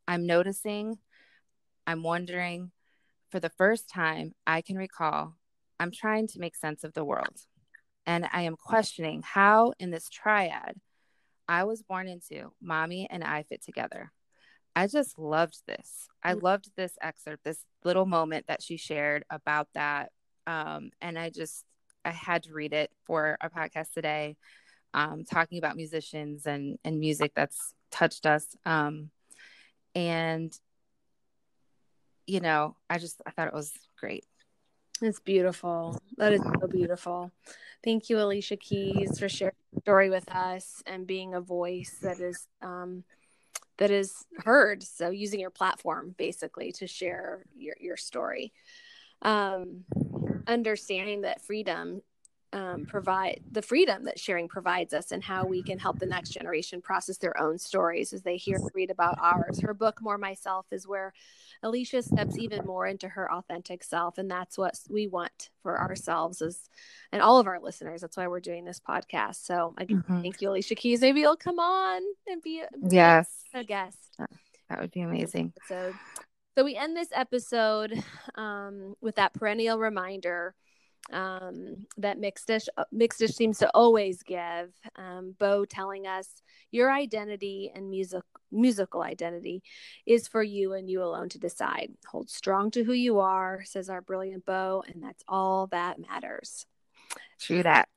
I'm 0.08 0.26
noticing, 0.26 0.98
I'm 1.86 2.02
wondering, 2.02 2.70
for 3.30 3.40
the 3.40 3.50
first 3.50 3.88
time 3.88 4.32
I 4.46 4.60
can 4.62 4.76
recall, 4.76 5.34
I'm 5.78 5.90
trying 5.90 6.26
to 6.28 6.38
make 6.38 6.56
sense 6.56 6.84
of 6.84 6.94
the 6.94 7.04
world. 7.04 7.40
And 8.06 8.28
I 8.32 8.42
am 8.42 8.56
questioning 8.56 9.22
how, 9.24 9.72
in 9.78 9.90
this 9.90 10.08
triad 10.08 10.80
I 11.48 11.64
was 11.64 11.82
born 11.82 12.08
into, 12.08 12.52
mommy 12.62 13.08
and 13.10 13.22
I 13.24 13.42
fit 13.42 13.62
together. 13.62 14.12
I 14.74 14.86
just 14.86 15.18
loved 15.18 15.62
this. 15.66 16.06
I 16.22 16.34
mm. 16.34 16.42
loved 16.42 16.70
this 16.76 16.92
excerpt, 17.00 17.44
this 17.44 17.64
little 17.84 18.06
moment 18.06 18.46
that 18.48 18.62
she 18.62 18.76
shared 18.76 19.24
about 19.30 19.68
that. 19.74 20.12
Um, 20.46 20.90
and 21.00 21.18
I 21.18 21.30
just, 21.30 21.64
I 22.04 22.10
had 22.10 22.44
to 22.44 22.52
read 22.52 22.72
it 22.72 22.90
for 23.06 23.36
our 23.40 23.50
podcast 23.50 23.92
today, 23.92 24.36
um, 24.94 25.24
talking 25.24 25.58
about 25.58 25.76
musicians 25.76 26.46
and, 26.46 26.78
and 26.84 27.00
music 27.00 27.32
that's 27.34 27.74
touched 27.90 28.26
us. 28.26 28.46
Um, 28.64 29.10
and, 29.96 30.56
you 32.26 32.40
know, 32.40 32.76
I 32.90 32.98
just, 32.98 33.22
I 33.26 33.30
thought 33.30 33.48
it 33.48 33.54
was 33.54 33.72
great. 33.98 34.26
It's 35.00 35.20
beautiful. 35.20 35.98
That 36.18 36.34
is 36.34 36.42
so 36.42 36.66
beautiful. 36.68 37.32
Thank 37.82 38.10
you, 38.10 38.18
Alicia 38.18 38.56
Keys, 38.56 39.18
for 39.18 39.28
sharing 39.28 39.54
the 39.72 39.80
story 39.80 40.10
with 40.10 40.30
us 40.30 40.82
and 40.86 41.06
being 41.06 41.34
a 41.34 41.40
voice 41.40 41.96
that 42.02 42.20
is 42.20 42.46
um, 42.62 43.04
that 43.78 43.90
is 43.90 44.14
heard. 44.44 44.82
So 44.82 45.10
using 45.10 45.40
your 45.40 45.50
platform 45.50 46.14
basically 46.16 46.72
to 46.72 46.86
share 46.86 47.44
your 47.56 47.74
your 47.80 47.96
story. 47.96 48.52
Um, 49.22 49.84
understanding 50.46 51.22
that 51.22 51.42
freedom 51.42 52.02
um, 52.56 52.86
provide 52.86 53.42
the 53.52 53.60
freedom 53.60 54.04
that 54.04 54.18
sharing 54.18 54.48
provides 54.48 54.94
us 54.94 55.12
and 55.12 55.22
how 55.22 55.44
we 55.44 55.62
can 55.62 55.78
help 55.78 55.98
the 55.98 56.06
next 56.06 56.30
generation 56.30 56.80
process 56.80 57.18
their 57.18 57.38
own 57.38 57.58
stories 57.58 58.14
as 58.14 58.22
they 58.22 58.38
hear 58.38 58.56
and 58.56 58.70
read 58.74 58.90
about 58.90 59.18
ours. 59.20 59.60
Her 59.60 59.74
book, 59.74 60.00
More 60.00 60.16
Myself, 60.16 60.64
is 60.70 60.88
where 60.88 61.12
Alicia 61.62 62.02
steps 62.02 62.38
even 62.38 62.64
more 62.64 62.86
into 62.86 63.08
her 63.08 63.30
authentic 63.30 63.84
self. 63.84 64.16
And 64.16 64.30
that's 64.30 64.56
what 64.56 64.80
we 64.88 65.06
want 65.06 65.50
for 65.62 65.78
ourselves 65.78 66.40
as 66.40 66.70
and 67.12 67.20
all 67.20 67.38
of 67.38 67.46
our 67.46 67.60
listeners. 67.60 68.00
That's 68.00 68.16
why 68.16 68.26
we're 68.26 68.40
doing 68.40 68.64
this 68.64 68.80
podcast. 68.80 69.44
So 69.44 69.74
again, 69.76 69.98
mm-hmm. 69.98 70.22
thank 70.22 70.40
you, 70.40 70.48
Alicia 70.48 70.76
Keys. 70.76 71.02
Maybe 71.02 71.20
you'll 71.20 71.36
come 71.36 71.58
on 71.58 72.00
and 72.26 72.40
be 72.40 72.60
a, 72.60 72.68
yes. 72.88 73.28
a 73.52 73.64
guest. 73.64 73.98
That 74.70 74.80
would 74.80 74.92
be 74.92 75.02
amazing. 75.02 75.52
So 75.68 75.92
so 76.56 76.64
we 76.64 76.74
end 76.74 76.96
this 76.96 77.10
episode 77.12 77.92
um, 78.34 78.94
with 79.02 79.16
that 79.16 79.34
perennial 79.34 79.78
reminder 79.78 80.54
um, 81.12 81.86
that 81.98 82.18
Mixedish 82.18 82.68
uh, 82.76 82.84
Mixedish 82.94 83.34
seems 83.34 83.58
to 83.58 83.70
always 83.74 84.22
give. 84.22 84.72
Um, 84.96 85.34
Bo 85.38 85.64
telling 85.64 86.06
us 86.06 86.42
your 86.70 86.90
identity 86.90 87.70
and 87.74 87.90
music 87.90 88.22
musical 88.52 89.02
identity 89.02 89.62
is 90.06 90.28
for 90.28 90.42
you 90.42 90.72
and 90.72 90.88
you 90.88 91.02
alone 91.02 91.28
to 91.30 91.38
decide. 91.38 91.92
Hold 92.06 92.30
strong 92.30 92.70
to 92.72 92.84
who 92.84 92.92
you 92.92 93.20
are, 93.20 93.62
says 93.64 93.90
our 93.90 94.00
brilliant 94.00 94.46
Bo, 94.46 94.84
and 94.86 95.02
that's 95.02 95.24
all 95.28 95.66
that 95.68 95.98
matters. 95.98 96.66
True 97.38 97.62
that. 97.62 97.88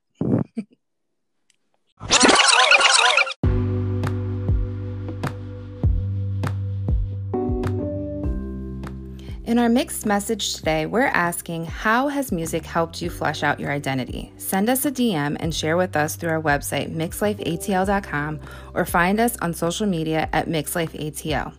In 9.49 9.57
our 9.57 9.67
mixed 9.67 10.05
message 10.05 10.53
today, 10.53 10.85
we're 10.85 11.07
asking 11.07 11.65
How 11.65 12.07
has 12.07 12.31
music 12.31 12.63
helped 12.63 13.01
you 13.01 13.09
flesh 13.09 13.41
out 13.41 13.59
your 13.59 13.71
identity? 13.71 14.31
Send 14.37 14.69
us 14.69 14.85
a 14.85 14.91
DM 14.91 15.37
and 15.39 15.51
share 15.55 15.75
with 15.75 15.95
us 15.95 16.15
through 16.15 16.29
our 16.29 16.41
website, 16.41 16.95
mixedlifeatl.com, 16.95 18.41
or 18.75 18.85
find 18.85 19.19
us 19.19 19.37
on 19.37 19.55
social 19.55 19.87
media 19.87 20.29
at 20.33 20.45
mixlifeatl. 20.45 21.51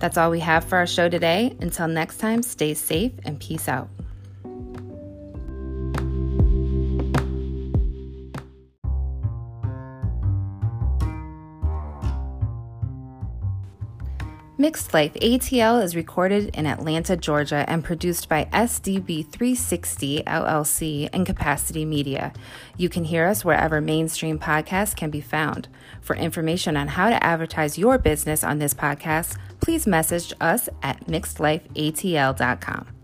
That's 0.00 0.18
all 0.18 0.30
we 0.30 0.40
have 0.40 0.64
for 0.64 0.76
our 0.76 0.86
show 0.86 1.08
today. 1.08 1.56
Until 1.62 1.88
next 1.88 2.18
time, 2.18 2.42
stay 2.42 2.74
safe 2.74 3.12
and 3.24 3.40
peace 3.40 3.68
out. 3.68 3.88
Mixed 14.60 14.92
Life 14.92 15.14
ATL 15.14 15.82
is 15.82 15.96
recorded 15.96 16.54
in 16.54 16.66
Atlanta, 16.66 17.16
Georgia, 17.16 17.64
and 17.66 17.82
produced 17.82 18.28
by 18.28 18.44
SDB 18.52 19.26
360 19.26 20.22
LLC 20.24 21.08
and 21.14 21.24
Capacity 21.24 21.86
Media. 21.86 22.34
You 22.76 22.90
can 22.90 23.04
hear 23.04 23.26
us 23.26 23.42
wherever 23.42 23.80
mainstream 23.80 24.38
podcasts 24.38 24.94
can 24.94 25.08
be 25.08 25.22
found. 25.22 25.68
For 26.02 26.14
information 26.14 26.76
on 26.76 26.88
how 26.88 27.08
to 27.08 27.24
advertise 27.24 27.78
your 27.78 27.96
business 27.96 28.44
on 28.44 28.58
this 28.58 28.74
podcast, 28.74 29.38
please 29.62 29.86
message 29.86 30.34
us 30.42 30.68
at 30.82 31.06
mixedlifeatl.com. 31.06 32.99